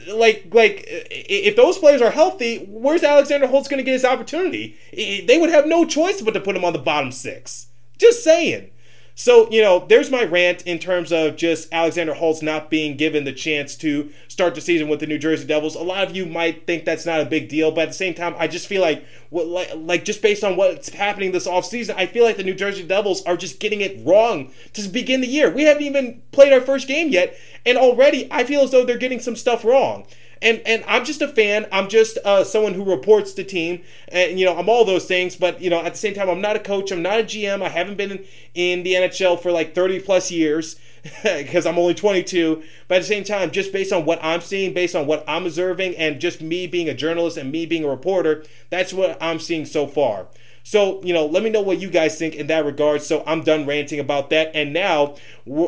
like 0.08 0.48
like 0.52 0.84
if 0.88 1.56
those 1.56 1.78
players 1.78 2.02
are 2.02 2.12
healthy, 2.12 2.66
where's 2.70 3.04
Alexander 3.04 3.48
Holtz 3.48 3.68
going 3.68 3.78
to 3.80 3.84
get 3.84 3.94
his 3.94 4.06
opportunity? 4.06 4.78
They 4.94 5.38
would 5.40 5.50
have 5.50 5.68
no 5.68 5.86
choice 5.86 6.22
but 6.22 6.34
to 6.34 6.40
put 6.40 6.56
him 6.56 6.66
on 6.66 6.74
the 6.74 6.80
bottom 6.80 7.12
six. 7.12 7.68
Just 7.98 8.24
saying. 8.24 8.72
So, 9.18 9.50
you 9.50 9.62
know, 9.62 9.86
there's 9.88 10.12
my 10.12 10.26
rant 10.26 10.64
in 10.64 10.78
terms 10.78 11.14
of 11.14 11.38
just 11.38 11.70
Alexander 11.72 12.14
Holtz 12.14 12.42
not 12.42 12.70
being 12.70 12.98
given 12.98 13.24
the 13.24 13.32
chance 13.32 13.78
to 13.78 14.12
start 14.28 14.56
the 14.56 14.62
season 14.62 14.90
with 14.90 15.00
the 15.00 15.08
New 15.08 15.18
Jersey 15.18 15.48
Devils. 15.48 15.76
A 15.76 15.84
lot 15.84 16.04
of 16.04 16.14
you 16.14 16.26
might 16.26 16.68
think 16.68 16.84
that's 16.84 17.06
not 17.06 17.22
a 17.22 17.26
big 17.26 17.48
deal, 17.48 17.72
but 17.72 17.84
at 17.84 17.88
the 17.88 17.94
same 17.94 18.14
time, 18.14 18.36
I 18.38 18.48
just 18.48 18.68
feel 18.68 18.82
like, 18.82 19.06
like, 19.32 19.72
like 19.74 20.04
just 20.04 20.22
based 20.22 20.44
on 20.44 20.58
what's 20.58 20.90
happening 20.90 21.32
this 21.32 21.48
offseason, 21.48 21.96
I 21.96 22.08
feel 22.08 22.26
like 22.26 22.36
the 22.36 22.44
New 22.44 22.54
Jersey 22.54 22.84
Devils 22.84 23.24
are 23.24 23.38
just 23.38 23.62
getting 23.62 23.80
it 23.80 24.06
wrong 24.06 24.52
to 24.74 24.86
begin 24.90 25.22
the 25.22 25.28
year. 25.28 25.50
We 25.50 25.64
haven't 25.64 25.84
even 25.84 26.22
played 26.34 26.52
our 26.52 26.60
first 26.60 26.86
game 26.86 27.08
yet, 27.08 27.38
and 27.66 27.78
already 27.78 28.28
I 28.30 28.44
feel 28.44 28.64
as 28.64 28.72
though 28.72 28.84
they're 28.84 28.98
getting 28.98 29.22
some 29.22 29.38
stuff 29.38 29.64
wrong 29.64 30.06
and 30.42 30.62
and 30.66 30.84
I'm 30.88 31.06
just 31.06 31.22
a 31.22 31.28
fan. 31.28 31.68
I'm 31.72 31.90
just 31.90 32.18
uh, 32.26 32.44
someone 32.44 32.74
who 32.74 32.84
reports 32.84 33.34
the 33.34 33.44
team, 33.44 33.82
and 34.08 34.40
you 34.40 34.46
know 34.46 34.58
I'm 34.58 34.70
all 34.70 34.86
those 34.86 35.06
things. 35.06 35.36
But 35.36 35.62
you 35.62 35.70
know 35.70 35.82
at 35.82 35.94
the 35.94 36.00
same 36.00 36.14
time, 36.14 36.30
I'm 36.30 36.42
not 36.42 36.56
a 36.56 36.60
coach. 36.60 36.92
I'm 36.92 37.02
not 37.02 37.20
a 37.20 37.24
GM. 37.24 37.62
I 37.62 37.70
haven't 37.70 37.98
been 37.98 38.12
in, 38.12 38.26
in 38.54 38.84
the 38.84 38.94
NHL 38.94 39.42
for 39.42 39.52
like 39.52 39.76
30 39.76 40.00
plus 40.02 40.32
years 40.32 40.76
because 41.24 41.66
I'm 41.66 41.78
only 41.78 41.94
22. 41.94 42.64
But 42.88 42.96
at 42.96 43.02
the 43.02 43.08
same 43.08 43.24
time, 43.24 43.52
just 43.52 43.72
based 43.72 43.94
on 43.94 44.06
what 44.06 44.24
I'm 44.24 44.42
seeing, 44.42 44.74
based 44.74 44.96
on 44.96 45.08
what 45.08 45.24
I'm 45.28 45.46
observing, 45.46 45.96
and 45.98 46.20
just 46.20 46.42
me 46.42 46.68
being 46.68 46.90
a 46.90 46.94
journalist 46.94 47.38
and 47.38 47.52
me 47.52 47.66
being 47.66 47.84
a 47.84 47.90
reporter, 47.90 48.44
that's 48.70 48.94
what 48.94 49.18
I'm 49.22 49.40
seeing 49.40 49.66
so 49.66 49.88
far. 49.88 50.28
So, 50.66 51.00
you 51.04 51.14
know, 51.14 51.28
let 51.28 51.44
me 51.44 51.52
know 51.52 51.62
what 51.62 51.80
you 51.80 51.92
guys 51.92 52.18
think 52.18 52.34
in 52.34 52.48
that 52.48 52.66
regard. 52.66 53.04
So 53.04 53.24
I'm 53.28 53.44
done 53.44 53.68
ranting 53.68 54.00
about 54.00 54.32
that. 54.32 54.50
And 54.56 54.74
now 54.74 55.16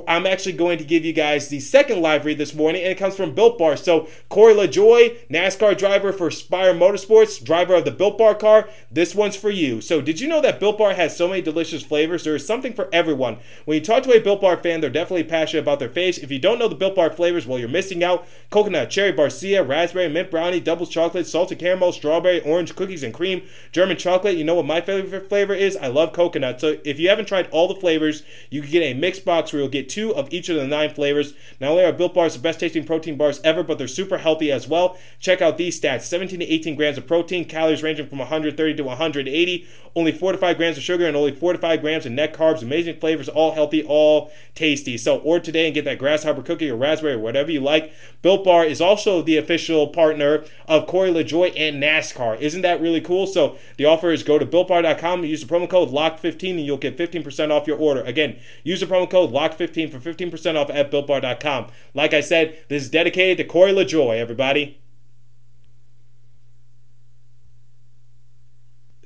I'm 0.07 0.25
actually 0.25 0.53
going 0.53 0.79
to 0.79 0.83
give 0.83 1.05
you 1.05 1.13
guys 1.13 1.49
the 1.49 1.59
second 1.59 2.01
live 2.01 2.25
read 2.25 2.39
this 2.39 2.55
morning, 2.55 2.81
and 2.81 2.91
it 2.91 2.97
comes 2.97 3.15
from 3.15 3.35
Built 3.35 3.59
Bar. 3.59 3.77
So 3.77 4.07
Corey 4.27 4.55
LaJoie, 4.55 5.27
NASCAR 5.29 5.77
driver 5.77 6.11
for 6.11 6.31
Spire 6.31 6.73
Motorsports, 6.73 7.43
driver 7.43 7.75
of 7.75 7.85
the 7.85 7.91
Built 7.91 8.17
Bar 8.17 8.33
car, 8.33 8.67
this 8.91 9.13
one's 9.13 9.35
for 9.35 9.51
you. 9.51 9.81
So 9.81 10.01
did 10.01 10.19
you 10.19 10.27
know 10.27 10.41
that 10.41 10.59
Built 10.59 10.79
Bar 10.79 10.95
has 10.95 11.15
so 11.15 11.27
many 11.27 11.43
delicious 11.43 11.83
flavors? 11.83 12.23
There 12.23 12.33
is 12.33 12.47
something 12.47 12.73
for 12.73 12.89
everyone. 12.91 13.37
When 13.65 13.75
you 13.75 13.81
talk 13.81 14.01
to 14.03 14.13
a 14.13 14.19
Built 14.19 14.41
Bar 14.41 14.57
fan, 14.57 14.81
they're 14.81 14.89
definitely 14.89 15.25
passionate 15.25 15.61
about 15.61 15.77
their 15.77 15.89
face. 15.89 16.17
If 16.17 16.31
you 16.31 16.39
don't 16.39 16.57
know 16.57 16.67
the 16.67 16.73
Built 16.73 16.95
Bar 16.95 17.11
flavors, 17.11 17.45
well, 17.45 17.59
you're 17.59 17.69
missing 17.69 18.03
out. 18.03 18.27
Coconut, 18.49 18.89
cherry 18.89 19.13
barcia, 19.13 19.67
raspberry, 19.67 20.09
mint 20.09 20.31
brownie, 20.31 20.59
double 20.59 20.87
chocolate, 20.87 21.27
salted 21.27 21.59
caramel, 21.59 21.91
strawberry, 21.91 22.41
orange, 22.41 22.75
cookies 22.75 23.03
and 23.03 23.13
cream, 23.13 23.43
German 23.71 23.97
chocolate. 23.97 24.37
You 24.37 24.43
know 24.43 24.55
what 24.55 24.65
my 24.65 24.81
favorite 24.87 25.27
flavor 25.29 25.53
is? 25.53 25.77
I 25.77 25.87
love 25.87 26.13
coconut. 26.13 26.61
So 26.61 26.77
if 26.83 26.97
you 26.97 27.09
haven't 27.09 27.27
tried 27.27 27.49
all 27.51 27.67
the 27.67 27.75
flavors, 27.75 28.23
you 28.49 28.61
can 28.61 28.71
get 28.71 28.83
a 28.83 28.93
mixed 28.93 29.25
box 29.25 29.51
where 29.51 29.61
you'll 29.61 29.69
get 29.69 29.89
two 29.89 30.15
of 30.15 30.31
each 30.31 30.47
of 30.49 30.55
the 30.55 30.65
nine 30.65 30.89
flavors. 30.89 31.33
Not 31.59 31.71
only 31.71 31.83
are 31.83 31.91
Built 31.91 32.13
Bars 32.13 32.33
the 32.33 32.39
best 32.39 32.59
tasting 32.59 32.85
protein 32.85 33.17
bars 33.17 33.41
ever, 33.43 33.63
but 33.63 33.77
they're 33.77 33.87
super 33.87 34.17
healthy 34.17 34.51
as 34.51 34.67
well. 34.67 34.97
Check 35.19 35.41
out 35.41 35.57
these 35.57 35.79
stats 35.79 36.03
17 36.03 36.39
to 36.39 36.45
18 36.45 36.75
grams 36.75 36.97
of 36.97 37.05
protein, 37.05 37.45
calories 37.45 37.83
ranging 37.83 38.07
from 38.07 38.19
130 38.19 38.75
to 38.75 38.83
180, 38.83 39.67
only 39.95 40.11
4 40.11 40.31
to 40.31 40.37
5 40.37 40.57
grams 40.57 40.77
of 40.77 40.83
sugar, 40.83 41.05
and 41.05 41.17
only 41.17 41.33
4 41.33 41.53
to 41.53 41.59
5 41.59 41.81
grams 41.81 42.05
of 42.05 42.11
net 42.13 42.33
carbs. 42.33 42.61
Amazing 42.61 42.99
flavors, 42.99 43.27
all 43.27 43.53
healthy, 43.53 43.83
all 43.83 44.31
tasty. 44.55 44.97
So 44.97 45.19
order 45.19 45.43
today 45.43 45.65
and 45.65 45.73
get 45.73 45.85
that 45.85 45.99
grasshopper 45.99 46.43
cookie 46.43 46.69
or 46.69 46.77
raspberry 46.77 47.13
or 47.13 47.19
whatever 47.19 47.51
you 47.51 47.59
like. 47.59 47.91
Built 48.21 48.43
Bar 48.43 48.63
is 48.65 48.79
also 48.79 49.21
the 49.21 49.37
official 49.37 49.87
partner 49.87 50.45
of 50.67 50.87
Corey 50.87 51.11
LaJoie 51.11 51.53
and 51.57 51.81
NASCAR. 51.81 52.39
Isn't 52.39 52.61
that 52.61 52.79
really 52.79 53.01
cool? 53.01 53.27
So 53.27 53.57
the 53.77 53.85
offer 53.85 54.11
is 54.11 54.23
go 54.23 54.39
to 54.39 54.45
Built 54.45 54.67
Bar 54.67 54.76
BuiltBar.com, 54.83 55.25
use 55.25 55.45
the 55.45 55.53
promo 55.53 55.69
code 55.69 55.89
LOCK15 55.89 56.51
and 56.51 56.65
you'll 56.65 56.77
get 56.77 56.97
15% 56.97 57.51
off 57.51 57.67
your 57.67 57.77
order. 57.77 58.01
Again, 58.01 58.37
use 58.63 58.79
the 58.79 58.85
promo 58.85 59.09
code 59.09 59.31
LOCK15 59.31 59.91
for 59.91 59.99
15% 59.99 60.55
off 60.55 60.69
at 60.69 60.91
BuiltBar.com. 60.91 61.67
Like 61.93 62.13
I 62.13 62.21
said, 62.21 62.57
this 62.69 62.83
is 62.83 62.89
dedicated 62.89 63.37
to 63.37 63.43
Corey 63.43 63.71
LaJoie, 63.71 64.17
everybody. 64.17 64.79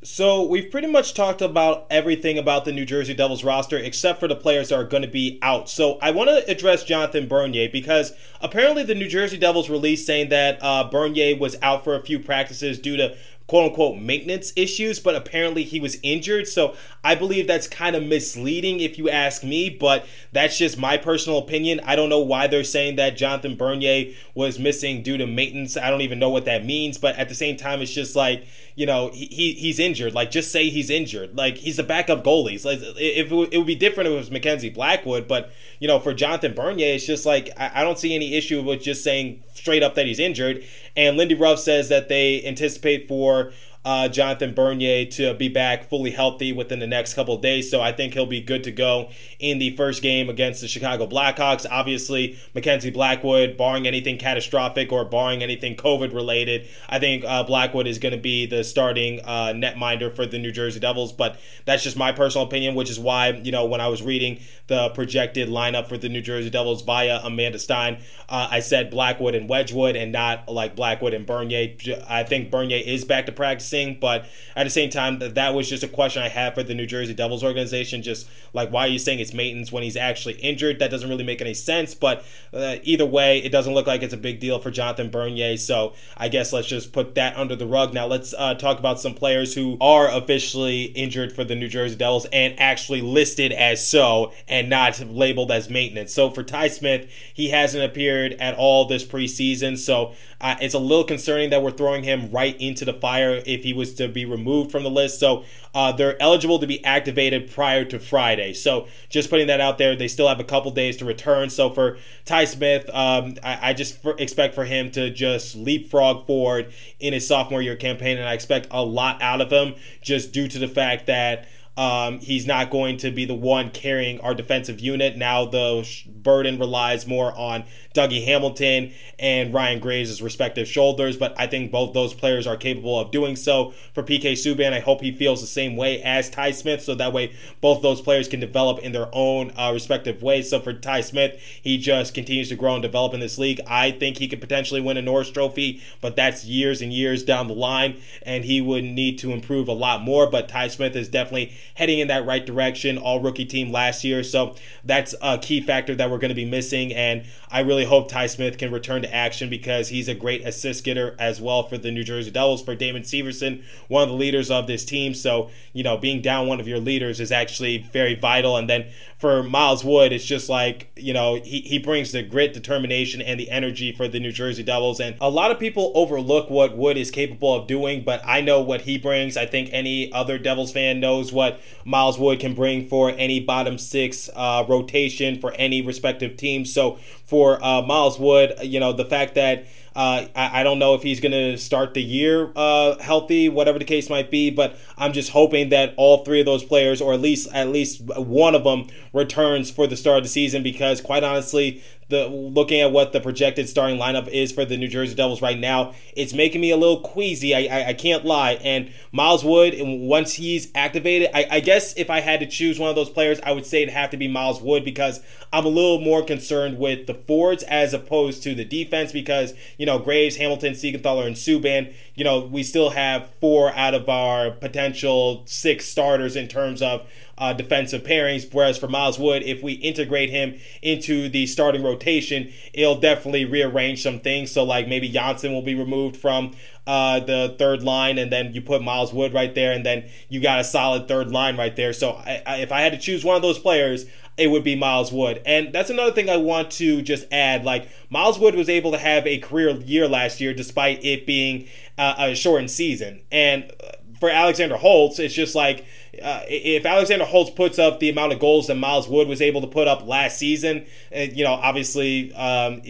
So 0.03 0.43
we've 0.47 0.71
pretty 0.71 0.87
much 0.87 1.13
talked 1.13 1.43
about 1.43 1.85
everything 1.91 2.39
about 2.39 2.65
the 2.65 2.71
New 2.71 2.85
Jersey 2.85 3.13
Devils 3.13 3.43
roster 3.43 3.77
except 3.77 4.19
for 4.19 4.27
the 4.27 4.35
players 4.35 4.69
that 4.69 4.75
are 4.79 4.83
going 4.83 5.03
to 5.03 5.07
be 5.07 5.37
out. 5.43 5.69
So 5.69 5.99
I 6.01 6.09
want 6.09 6.31
to 6.31 6.49
address 6.49 6.83
Jonathan 6.83 7.27
Bernier 7.27 7.69
because 7.71 8.11
apparently 8.41 8.81
the 8.81 8.95
New 8.95 9.07
Jersey 9.07 9.37
Devils 9.37 9.69
released 9.69 10.07
saying 10.07 10.29
that 10.29 10.57
uh, 10.59 10.89
Bernier 10.89 11.37
was 11.37 11.55
out 11.61 11.83
for 11.83 11.93
a 11.93 12.01
few 12.01 12.17
practices 12.17 12.79
due 12.79 12.97
to 12.97 13.15
quote 13.51 13.65
unquote 13.65 13.97
maintenance 13.97 14.53
issues, 14.55 14.97
but 14.97 15.13
apparently 15.13 15.65
he 15.65 15.77
was 15.77 15.97
injured. 16.03 16.47
So 16.47 16.73
I 17.03 17.15
believe 17.15 17.47
that's 17.47 17.67
kind 17.67 17.97
of 17.97 18.03
misleading 18.03 18.79
if 18.79 18.97
you 18.97 19.09
ask 19.09 19.43
me, 19.43 19.69
but 19.69 20.05
that's 20.31 20.57
just 20.57 20.77
my 20.77 20.95
personal 20.95 21.37
opinion. 21.37 21.81
I 21.83 21.97
don't 21.97 22.07
know 22.07 22.21
why 22.21 22.47
they're 22.47 22.63
saying 22.63 22.95
that 22.95 23.17
Jonathan 23.17 23.57
Bernier 23.57 24.13
was 24.35 24.57
missing 24.57 25.03
due 25.03 25.17
to 25.17 25.27
maintenance. 25.27 25.75
I 25.75 25.89
don't 25.89 25.99
even 25.99 26.17
know 26.17 26.29
what 26.29 26.45
that 26.45 26.63
means, 26.63 26.97
but 26.97 27.17
at 27.17 27.27
the 27.27 27.35
same 27.35 27.57
time, 27.57 27.81
it's 27.81 27.91
just 27.91 28.15
like, 28.15 28.45
you 28.75 28.85
know, 28.85 29.09
he, 29.13 29.53
he's 29.53 29.79
injured. 29.79 30.13
Like, 30.13 30.31
just 30.31 30.51
say 30.51 30.69
he's 30.69 30.89
injured. 30.89 31.37
Like, 31.37 31.57
he's 31.57 31.79
a 31.79 31.83
backup 31.83 32.23
goalie. 32.23 32.63
Like, 32.63 32.79
if 32.81 33.31
it, 33.31 33.35
would, 33.35 33.53
it 33.53 33.57
would 33.57 33.67
be 33.67 33.75
different 33.75 34.07
if 34.07 34.13
it 34.13 34.17
was 34.17 34.31
Mackenzie 34.31 34.69
Blackwood, 34.69 35.27
but, 35.27 35.51
you 35.79 35.87
know, 35.87 35.99
for 35.99 36.13
Jonathan 36.13 36.53
Bernier, 36.53 36.95
it's 36.95 37.05
just 37.05 37.25
like, 37.25 37.49
I, 37.57 37.81
I 37.81 37.83
don't 37.83 37.99
see 37.99 38.15
any 38.15 38.35
issue 38.35 38.61
with 38.61 38.81
just 38.81 39.03
saying 39.03 39.43
straight 39.53 39.83
up 39.83 39.95
that 39.95 40.05
he's 40.05 40.19
injured. 40.19 40.63
And 40.95 41.17
Lindy 41.17 41.35
Ruff 41.35 41.59
says 41.59 41.89
that 41.89 42.09
they 42.09 42.43
anticipate 42.45 43.07
for 43.07 43.51
uh, 43.83 44.07
Jonathan 44.07 44.53
Bernier 44.53 45.05
to 45.05 45.33
be 45.33 45.49
back 45.49 45.89
fully 45.89 46.11
healthy 46.11 46.53
within 46.53 46.79
the 46.79 46.87
next 46.87 47.15
couple 47.15 47.35
days. 47.37 47.71
So 47.71 47.81
I 47.81 47.91
think 47.91 48.13
he'll 48.13 48.27
be 48.27 48.41
good 48.41 48.63
to 48.65 48.71
go 48.71 49.09
in 49.39 49.57
the 49.57 49.75
first 49.75 50.03
game 50.03 50.29
against 50.29 50.61
the 50.61 50.67
Chicago 50.67 51.07
Blackhawks. 51.07 51.65
Obviously, 51.69 52.37
Mackenzie 52.53 52.91
Blackwood, 52.91 53.57
barring 53.57 53.87
anything 53.87 54.19
catastrophic 54.19 54.91
or 54.91 55.03
barring 55.03 55.41
anything 55.41 55.75
COVID 55.75 56.13
related, 56.13 56.67
I 56.89 56.99
think 56.99 57.23
uh, 57.25 57.43
Blackwood 57.43 57.87
is 57.87 57.97
going 57.97 58.13
to 58.13 58.19
be 58.19 58.45
the 58.45 58.63
starting 58.63 59.19
uh, 59.23 59.53
netminder 59.55 60.15
for 60.15 60.27
the 60.27 60.37
New 60.37 60.51
Jersey 60.51 60.79
Devils. 60.79 61.11
But 61.11 61.39
that's 61.65 61.83
just 61.83 61.97
my 61.97 62.11
personal 62.11 62.45
opinion, 62.45 62.75
which 62.75 62.89
is 62.91 62.99
why, 62.99 63.29
you 63.29 63.51
know, 63.51 63.65
when 63.65 63.81
I 63.81 63.87
was 63.87 64.03
reading 64.03 64.39
the 64.67 64.89
projected 64.89 65.49
lineup 65.49 65.87
for 65.87 65.97
the 65.97 66.07
New 66.07 66.21
Jersey 66.21 66.51
Devils 66.51 66.83
via 66.83 67.19
Amanda 67.23 67.57
Stein, 67.57 67.97
uh, 68.29 68.47
I 68.51 68.59
said 68.59 68.91
Blackwood 68.91 69.33
and 69.33 69.49
Wedgewood 69.49 69.95
and 69.95 70.11
not 70.11 70.47
like 70.47 70.75
Blackwood 70.75 71.15
and 71.15 71.25
Bernier. 71.25 71.75
I 72.07 72.23
think 72.23 72.51
Bernier 72.51 72.81
is 72.85 73.03
back 73.03 73.25
to 73.25 73.31
practice 73.31 73.70
but 73.99 74.25
at 74.55 74.63
the 74.63 74.69
same 74.69 74.89
time, 74.89 75.19
that 75.19 75.53
was 75.53 75.69
just 75.69 75.83
a 75.83 75.87
question 75.87 76.21
I 76.21 76.29
had 76.29 76.55
for 76.55 76.63
the 76.63 76.73
New 76.73 76.85
Jersey 76.85 77.13
Devils 77.13 77.43
organization. 77.43 78.01
Just 78.01 78.27
like, 78.53 78.69
why 78.71 78.85
are 78.85 78.89
you 78.89 78.99
saying 78.99 79.19
it's 79.19 79.33
maintenance 79.33 79.71
when 79.71 79.83
he's 79.83 79.97
actually 79.97 80.35
injured? 80.35 80.79
That 80.79 80.91
doesn't 80.91 81.09
really 81.09 81.23
make 81.23 81.41
any 81.41 81.53
sense. 81.53 81.93
But 81.93 82.25
uh, 82.53 82.77
either 82.83 83.05
way, 83.05 83.39
it 83.39 83.49
doesn't 83.49 83.73
look 83.73 83.87
like 83.87 84.03
it's 84.03 84.13
a 84.13 84.17
big 84.17 84.39
deal 84.39 84.59
for 84.59 84.71
Jonathan 84.71 85.09
Bernier. 85.09 85.57
So 85.57 85.93
I 86.17 86.27
guess 86.27 86.53
let's 86.53 86.67
just 86.67 86.93
put 86.93 87.15
that 87.15 87.35
under 87.35 87.55
the 87.55 87.65
rug. 87.65 87.93
Now 87.93 88.07
let's 88.07 88.33
uh, 88.37 88.55
talk 88.55 88.79
about 88.79 88.99
some 88.99 89.13
players 89.13 89.53
who 89.53 89.77
are 89.79 90.09
officially 90.09 90.83
injured 90.83 91.33
for 91.33 91.43
the 91.43 91.55
New 91.55 91.67
Jersey 91.67 91.95
Devils 91.95 92.25
and 92.31 92.59
actually 92.59 93.01
listed 93.01 93.51
as 93.51 93.85
so 93.85 94.31
and 94.47 94.69
not 94.69 94.99
labeled 94.99 95.51
as 95.51 95.69
maintenance. 95.69 96.13
So 96.13 96.29
for 96.29 96.43
Ty 96.43 96.67
Smith, 96.67 97.09
he 97.33 97.49
hasn't 97.49 97.83
appeared 97.83 98.33
at 98.33 98.55
all 98.55 98.85
this 98.85 99.05
preseason. 99.05 99.77
So 99.77 100.13
uh, 100.41 100.55
it's 100.59 100.73
a 100.73 100.79
little 100.79 101.03
concerning 101.03 101.51
that 101.51 101.61
we're 101.61 101.71
throwing 101.71 102.03
him 102.03 102.29
right 102.31 102.59
into 102.59 102.83
the 102.83 102.93
fire 102.93 103.41
if 103.45 103.63
he 103.63 103.73
was 103.73 103.93
to 103.93 104.07
be 104.07 104.25
removed 104.25 104.71
from 104.71 104.81
the 104.81 104.89
list. 104.89 105.19
So 105.19 105.45
uh, 105.75 105.91
they're 105.91 106.19
eligible 106.21 106.57
to 106.59 106.67
be 106.67 106.83
activated 106.83 107.51
prior 107.51 107.85
to 107.85 107.99
Friday. 107.99 108.53
So 108.53 108.87
just 109.07 109.29
putting 109.29 109.47
that 109.47 109.61
out 109.61 109.77
there, 109.77 109.95
they 109.95 110.07
still 110.07 110.27
have 110.27 110.39
a 110.39 110.43
couple 110.43 110.71
days 110.71 110.97
to 110.97 111.05
return. 111.05 111.51
So 111.51 111.69
for 111.69 111.97
Ty 112.25 112.45
Smith, 112.45 112.89
um, 112.89 113.35
I, 113.43 113.69
I, 113.69 113.73
just 113.73 114.01
for, 114.01 114.15
expect 114.17 114.55
for 114.55 114.65
him 114.65 114.89
to 114.91 115.11
just 115.11 115.55
leapfrog 115.55 116.25
forward 116.25 116.73
in 116.99 117.13
his 117.13 117.27
sophomore 117.27 117.61
year 117.61 117.75
campaign, 117.75 118.17
and 118.17 118.27
I 118.27 118.33
expect 118.33 118.67
a 118.71 118.83
lot 118.83 119.21
out 119.21 119.41
of 119.41 119.51
him 119.51 119.75
just 120.01 120.33
due 120.33 120.47
to 120.47 120.59
the 120.59 120.67
fact 120.67 121.05
that. 121.05 121.47
Um, 121.77 122.19
he's 122.19 122.45
not 122.45 122.69
going 122.69 122.97
to 122.97 123.11
be 123.11 123.23
the 123.23 123.33
one 123.33 123.69
carrying 123.69 124.19
our 124.19 124.33
defensive 124.33 124.79
unit. 124.81 125.15
Now 125.15 125.45
the 125.45 125.87
burden 126.05 126.59
relies 126.59 127.07
more 127.07 127.33
on 127.37 127.63
Dougie 127.93 128.25
Hamilton 128.25 128.91
and 129.17 129.53
Ryan 129.53 129.79
Graves' 129.79 130.21
respective 130.21 130.67
shoulders, 130.67 131.17
but 131.17 131.33
I 131.37 131.47
think 131.47 131.71
both 131.71 131.93
those 131.93 132.13
players 132.13 132.45
are 132.45 132.57
capable 132.57 132.99
of 132.99 133.11
doing 133.11 133.35
so. 133.35 133.73
For 133.93 134.03
PK 134.03 134.33
Subban, 134.33 134.73
I 134.73 134.79
hope 134.79 135.01
he 135.01 135.11
feels 135.11 135.41
the 135.41 135.47
same 135.47 135.75
way 135.75 136.01
as 136.01 136.29
Ty 136.29 136.51
Smith, 136.51 136.81
so 136.81 136.93
that 136.95 137.13
way 137.13 137.33
both 137.61 137.81
those 137.81 138.01
players 138.01 138.27
can 138.27 138.39
develop 138.39 138.79
in 138.79 138.91
their 138.91 139.09
own 139.13 139.51
uh, 139.57 139.71
respective 139.73 140.21
ways. 140.21 140.49
So 140.49 140.59
for 140.59 140.73
Ty 140.73 141.01
Smith, 141.01 141.39
he 141.61 141.77
just 141.77 142.13
continues 142.13 142.49
to 142.49 142.55
grow 142.55 142.73
and 142.73 142.81
develop 142.81 143.13
in 143.13 143.19
this 143.19 143.37
league. 143.37 143.61
I 143.65 143.91
think 143.91 144.17
he 144.17 144.27
could 144.27 144.41
potentially 144.41 144.81
win 144.81 144.97
a 144.97 145.01
Norris 145.01 145.31
Trophy, 145.31 145.81
but 146.01 146.15
that's 146.15 146.45
years 146.45 146.81
and 146.81 146.91
years 146.91 147.23
down 147.23 147.47
the 147.47 147.53
line, 147.53 148.01
and 148.23 148.43
he 148.45 148.61
would 148.61 148.83
need 148.83 149.17
to 149.19 149.31
improve 149.31 149.67
a 149.67 149.73
lot 149.73 150.01
more. 150.01 150.29
But 150.29 150.49
Ty 150.49 150.67
Smith 150.69 150.95
is 150.95 151.07
definitely 151.07 151.53
heading 151.75 151.99
in 151.99 152.07
that 152.07 152.25
right 152.25 152.45
direction. 152.45 152.97
All 152.97 153.19
rookie 153.19 153.45
team 153.45 153.71
last 153.71 154.03
year, 154.03 154.23
so 154.23 154.55
that's 154.83 155.13
a 155.21 155.37
key 155.37 155.61
factor 155.61 155.95
that 155.95 156.09
we're 156.09 156.17
going 156.17 156.29
to 156.29 156.35
be 156.35 156.45
missing, 156.45 156.93
and 156.93 157.23
I 157.49 157.59
really 157.61 157.85
hope 157.85 158.09
Ty 158.09 158.27
Smith 158.27 158.57
can 158.57 158.71
return 158.71 159.01
to 159.01 159.13
action 159.13 159.49
because 159.49 159.89
he's 159.89 160.07
a 160.07 160.15
great 160.15 160.45
assist 160.47 160.83
getter 160.85 161.15
as 161.19 161.41
well 161.41 161.63
for 161.63 161.77
the 161.77 161.91
New 161.91 162.03
Jersey 162.03 162.31
Devils. 162.31 162.61
For 162.63 162.75
Damon 162.75 163.03
Severson, 163.03 163.63
one 163.87 164.03
of 164.03 164.09
the 164.09 164.15
leaders 164.15 164.49
of 164.49 164.67
this 164.67 164.85
team. 164.85 165.13
So, 165.13 165.49
you 165.73 165.83
know, 165.83 165.97
being 165.97 166.21
down 166.21 166.47
one 166.47 166.59
of 166.59 166.67
your 166.67 166.79
leaders 166.79 167.19
is 167.19 167.31
actually 167.31 167.79
very 167.91 168.15
vital. 168.15 168.55
And 168.55 168.69
then 168.69 168.87
for 169.21 169.43
Miles 169.43 169.85
Wood, 169.85 170.11
it's 170.11 170.25
just 170.25 170.49
like, 170.49 170.91
you 170.97 171.13
know, 171.13 171.35
he, 171.35 171.61
he 171.61 171.77
brings 171.77 172.11
the 172.11 172.23
grit, 172.23 172.53
determination, 172.53 173.21
and 173.21 173.39
the 173.39 173.51
energy 173.51 173.91
for 173.91 174.07
the 174.07 174.19
New 174.19 174.31
Jersey 174.31 174.63
Devils. 174.63 174.99
And 174.99 175.15
a 175.21 175.29
lot 175.29 175.51
of 175.51 175.59
people 175.59 175.91
overlook 175.93 176.49
what 176.49 176.75
Wood 176.75 176.97
is 176.97 177.11
capable 177.11 177.53
of 177.53 177.67
doing, 177.67 178.03
but 178.03 178.23
I 178.25 178.41
know 178.41 178.61
what 178.61 178.81
he 178.81 178.97
brings. 178.97 179.37
I 179.37 179.45
think 179.45 179.69
any 179.71 180.11
other 180.11 180.39
Devils 180.39 180.71
fan 180.71 180.99
knows 180.99 181.31
what 181.31 181.61
Miles 181.85 182.17
Wood 182.17 182.39
can 182.39 182.55
bring 182.55 182.87
for 182.87 183.11
any 183.11 183.39
bottom 183.39 183.77
six 183.77 184.27
uh, 184.35 184.65
rotation 184.67 185.39
for 185.39 185.53
any 185.53 185.83
respective 185.83 186.35
team. 186.35 186.65
So 186.65 186.97
for 187.23 187.63
uh, 187.63 187.83
Miles 187.83 188.17
Wood, 188.17 188.55
you 188.63 188.79
know, 188.79 188.91
the 188.91 189.05
fact 189.05 189.35
that 189.35 189.67
uh, 189.95 190.25
I, 190.35 190.61
I, 190.61 190.63
don't 190.63 190.79
know 190.79 190.95
if 190.95 191.03
he's 191.03 191.19
going 191.19 191.33
to 191.33 191.57
start 191.57 191.93
the 191.93 192.01
year 192.01 192.51
uh, 192.55 192.97
healthy, 192.99 193.49
whatever 193.49 193.77
the 193.77 193.83
case 193.83 194.09
might 194.09 194.31
be, 194.31 194.49
but 194.49 194.77
I'm 194.97 195.11
just 195.11 195.31
hoping 195.31 195.67
that 195.69 195.93
all 195.97 196.23
three 196.23 196.39
of 196.39 196.45
those 196.45 196.63
players, 196.63 197.01
or 197.01 197.13
at 197.13 197.19
least 197.19 197.49
at 197.53 197.67
least 197.67 198.01
one 198.01 198.55
of 198.55 198.63
them, 198.63 198.87
returns 199.11 199.69
for 199.69 199.87
the 199.87 199.97
start 199.97 200.19
of 200.19 200.23
the 200.23 200.29
season. 200.29 200.63
Because 200.63 201.01
quite 201.01 201.25
honestly, 201.25 201.83
the 202.09 202.27
looking 202.27 202.81
at 202.81 202.91
what 202.91 203.13
the 203.13 203.21
projected 203.21 203.67
starting 203.69 203.97
lineup 203.97 204.27
is 204.27 204.51
for 204.51 204.65
the 204.65 204.77
New 204.77 204.87
Jersey 204.87 205.15
Devils 205.15 205.41
right 205.41 205.57
now, 205.57 205.93
it's 206.15 206.33
making 206.33 206.61
me 206.61 206.69
a 206.69 206.77
little 206.77 206.99
queasy. 206.99 207.55
I, 207.55 207.79
I, 207.79 207.87
I 207.89 207.93
can't 207.93 208.25
lie. 208.25 208.59
And 208.63 208.91
Miles 209.11 209.43
Wood, 209.43 209.73
and 209.73 210.01
once 210.01 210.33
he's 210.33 210.69
activated, 210.75 211.29
I, 211.33 211.47
I 211.49 211.59
guess 211.61 211.93
if 211.97 212.09
I 212.09 212.19
had 212.19 212.41
to 212.41 212.45
choose 212.45 212.77
one 212.77 212.89
of 212.89 212.95
those 212.95 213.09
players, 213.09 213.39
I 213.43 213.53
would 213.53 213.65
say 213.65 213.81
it'd 213.81 213.93
have 213.93 214.09
to 214.11 214.17
be 214.17 214.27
Miles 214.27 214.61
Wood 214.61 214.85
because 214.85 215.21
I'm 215.53 215.65
a 215.65 215.69
little 215.69 215.99
more 215.99 216.23
concerned 216.23 216.77
with 216.77 217.07
the 217.07 217.13
forwards 217.13 217.63
as 217.63 217.93
opposed 217.93 218.43
to 218.43 218.55
the 218.55 218.65
defense 218.65 219.11
because, 219.11 219.53
you 219.77 219.85
know, 219.85 219.97
Graves, 219.97 220.35
Hamilton, 220.35 220.73
Siegenthaler, 220.73 221.25
and 221.25 221.35
Subban, 221.35 221.93
you 222.15 222.23
know, 222.23 222.39
we 222.41 222.63
still 222.63 222.91
have 222.91 223.29
four 223.39 223.73
out 223.73 223.93
of 223.93 224.07
our 224.09 224.51
potential 224.51 225.43
six 225.45 225.85
starters 225.85 226.35
in 226.35 226.47
terms 226.47 226.81
of 226.81 227.07
uh, 227.41 227.53
defensive 227.53 228.03
pairings. 228.03 228.47
Whereas 228.53 228.77
for 228.77 228.87
Miles 228.87 229.17
Wood, 229.17 229.41
if 229.41 229.63
we 229.63 229.73
integrate 229.73 230.29
him 230.29 230.59
into 230.83 231.27
the 231.27 231.47
starting 231.47 231.83
rotation, 231.83 232.53
it'll 232.71 232.99
definitely 232.99 233.45
rearrange 233.45 234.03
some 234.03 234.19
things. 234.19 234.51
So, 234.51 234.63
like 234.63 234.87
maybe 234.87 235.09
Johnsson 235.09 235.51
will 235.51 235.63
be 235.63 235.73
removed 235.73 236.15
from 236.15 236.53
uh, 236.85 237.19
the 237.19 237.55
third 237.57 237.81
line, 237.81 238.19
and 238.19 238.31
then 238.31 238.53
you 238.53 238.61
put 238.61 238.83
Miles 238.83 239.11
Wood 239.11 239.33
right 239.33 239.53
there, 239.55 239.73
and 239.73 239.83
then 239.83 240.07
you 240.29 240.39
got 240.39 240.59
a 240.59 240.63
solid 240.63 241.07
third 241.07 241.31
line 241.31 241.57
right 241.57 241.75
there. 241.75 241.93
So, 241.93 242.11
I, 242.11 242.43
I, 242.45 242.55
if 242.57 242.71
I 242.71 242.81
had 242.81 242.93
to 242.93 242.99
choose 242.99 243.25
one 243.25 243.35
of 243.35 243.41
those 243.41 243.57
players, 243.57 244.05
it 244.37 244.47
would 244.47 244.63
be 244.63 244.75
Miles 244.75 245.11
Wood. 245.11 245.41
And 245.43 245.73
that's 245.73 245.89
another 245.89 246.11
thing 246.11 246.29
I 246.29 246.37
want 246.37 246.69
to 246.73 247.01
just 247.01 247.25
add. 247.31 247.65
Like, 247.65 247.89
Miles 248.11 248.37
Wood 248.37 248.53
was 248.53 248.69
able 248.69 248.91
to 248.91 248.99
have 248.99 249.25
a 249.25 249.39
career 249.39 249.71
year 249.71 250.07
last 250.07 250.39
year 250.39 250.53
despite 250.53 251.03
it 251.03 251.25
being 251.25 251.67
uh, 251.97 252.13
a 252.19 252.35
shortened 252.35 252.69
season. 252.69 253.23
And 253.31 253.71
for 254.19 254.29
Alexander 254.29 254.77
Holtz, 254.77 255.17
it's 255.17 255.33
just 255.33 255.55
like 255.55 255.83
uh, 256.21 256.41
if 256.47 256.85
Alexander 256.85 257.23
Holtz 257.23 257.51
puts 257.51 257.79
up 257.79 257.99
the 257.99 258.09
amount 258.09 258.33
of 258.33 258.39
goals 258.39 258.67
that 258.67 258.75
Miles 258.75 259.07
Wood 259.07 259.27
was 259.27 259.41
able 259.41 259.61
to 259.61 259.67
put 259.67 259.87
up 259.87 260.05
last 260.05 260.37
season, 260.37 260.85
uh, 261.15 261.19
you 261.19 261.43
know, 261.43 261.53
obviously 261.53 262.33
um, 262.33 262.81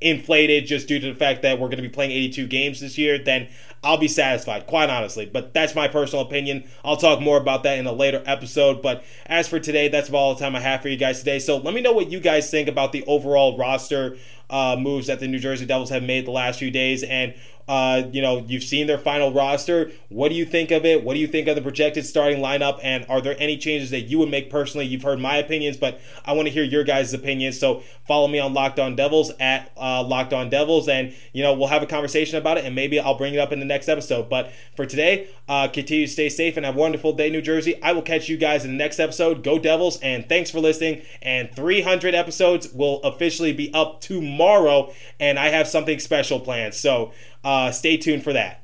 inflated 0.00 0.66
just 0.66 0.88
due 0.88 0.98
to 0.98 1.12
the 1.12 1.18
fact 1.18 1.42
that 1.42 1.58
we're 1.58 1.68
going 1.68 1.76
to 1.76 1.82
be 1.82 1.90
playing 1.90 2.12
82 2.12 2.46
games 2.46 2.80
this 2.80 2.96
year, 2.96 3.18
then 3.18 3.48
I'll 3.82 3.98
be 3.98 4.08
satisfied, 4.08 4.66
quite 4.66 4.88
honestly. 4.88 5.26
But 5.26 5.52
that's 5.52 5.74
my 5.74 5.88
personal 5.88 6.24
opinion. 6.24 6.64
I'll 6.82 6.96
talk 6.96 7.20
more 7.20 7.36
about 7.36 7.64
that 7.64 7.78
in 7.78 7.86
a 7.86 7.92
later 7.92 8.22
episode. 8.24 8.80
But 8.80 9.04
as 9.26 9.46
for 9.46 9.60
today, 9.60 9.88
that's 9.88 10.08
about 10.08 10.18
all 10.18 10.34
the 10.34 10.40
time 10.40 10.56
I 10.56 10.60
have 10.60 10.80
for 10.80 10.88
you 10.88 10.96
guys 10.96 11.18
today. 11.18 11.38
So 11.38 11.58
let 11.58 11.74
me 11.74 11.82
know 11.82 11.92
what 11.92 12.10
you 12.10 12.18
guys 12.18 12.50
think 12.50 12.68
about 12.68 12.92
the 12.92 13.04
overall 13.04 13.58
roster 13.58 14.16
uh, 14.54 14.76
moves 14.78 15.08
that 15.08 15.18
the 15.18 15.26
New 15.26 15.40
Jersey 15.40 15.66
Devils 15.66 15.90
have 15.90 16.04
made 16.04 16.24
the 16.26 16.30
last 16.30 16.60
few 16.60 16.70
days. 16.70 17.02
And 17.02 17.34
uh, 17.66 18.02
you 18.12 18.20
know, 18.20 18.44
you've 18.46 18.62
seen 18.62 18.86
their 18.86 18.98
final 18.98 19.32
roster. 19.32 19.90
What 20.08 20.28
do 20.28 20.34
you 20.34 20.44
think 20.44 20.70
of 20.70 20.84
it? 20.84 21.02
What 21.02 21.14
do 21.14 21.20
you 21.20 21.26
think 21.26 21.48
of 21.48 21.56
the 21.56 21.62
projected 21.62 22.04
starting 22.04 22.40
lineup? 22.40 22.78
And 22.82 23.06
are 23.08 23.20
there 23.20 23.36
any 23.38 23.56
changes 23.56 23.90
that 23.90 24.02
you 24.02 24.18
would 24.18 24.28
make 24.28 24.50
personally? 24.50 24.86
You've 24.86 25.02
heard 25.02 25.18
my 25.18 25.36
opinions, 25.36 25.76
but 25.76 26.00
I 26.24 26.32
want 26.34 26.46
to 26.46 26.52
hear 26.52 26.62
your 26.62 26.84
guys' 26.84 27.14
opinions. 27.14 27.58
So 27.58 27.82
follow 28.06 28.28
me 28.28 28.38
on 28.38 28.52
Locked 28.52 28.78
On 28.78 28.94
Devils 28.94 29.32
at 29.40 29.72
uh, 29.78 30.02
Locked 30.02 30.32
On 30.32 30.50
Devils, 30.50 30.88
and 30.88 31.14
you 31.32 31.42
know 31.42 31.54
we'll 31.54 31.68
have 31.68 31.82
a 31.82 31.86
conversation 31.86 32.36
about 32.36 32.58
it, 32.58 32.64
and 32.64 32.74
maybe 32.74 33.00
I'll 33.00 33.16
bring 33.16 33.34
it 33.34 33.38
up 33.38 33.52
in 33.52 33.60
the 33.60 33.66
next 33.66 33.88
episode. 33.88 34.28
But 34.28 34.52
for 34.76 34.84
today, 34.84 35.28
uh, 35.48 35.68
continue 35.68 36.06
to 36.06 36.12
stay 36.12 36.28
safe 36.28 36.56
and 36.56 36.66
have 36.66 36.76
a 36.76 36.78
wonderful 36.78 37.14
day, 37.14 37.30
New 37.30 37.42
Jersey. 37.42 37.80
I 37.82 37.92
will 37.92 38.02
catch 38.02 38.28
you 38.28 38.36
guys 38.36 38.64
in 38.64 38.72
the 38.72 38.76
next 38.76 39.00
episode. 39.00 39.42
Go 39.42 39.58
Devils, 39.58 39.98
and 40.00 40.28
thanks 40.28 40.50
for 40.50 40.60
listening. 40.60 41.02
And 41.22 41.50
300 41.54 42.14
episodes 42.14 42.70
will 42.72 43.00
officially 43.02 43.52
be 43.54 43.72
up 43.72 44.02
tomorrow, 44.44 44.92
and 45.18 45.38
I 45.38 45.48
have 45.48 45.66
something 45.66 45.98
special 45.98 46.40
planned. 46.40 46.74
So 46.74 47.12
uh, 47.42 47.70
stay 47.70 47.96
tuned 47.96 48.22
for 48.24 48.32
that. 48.32 48.63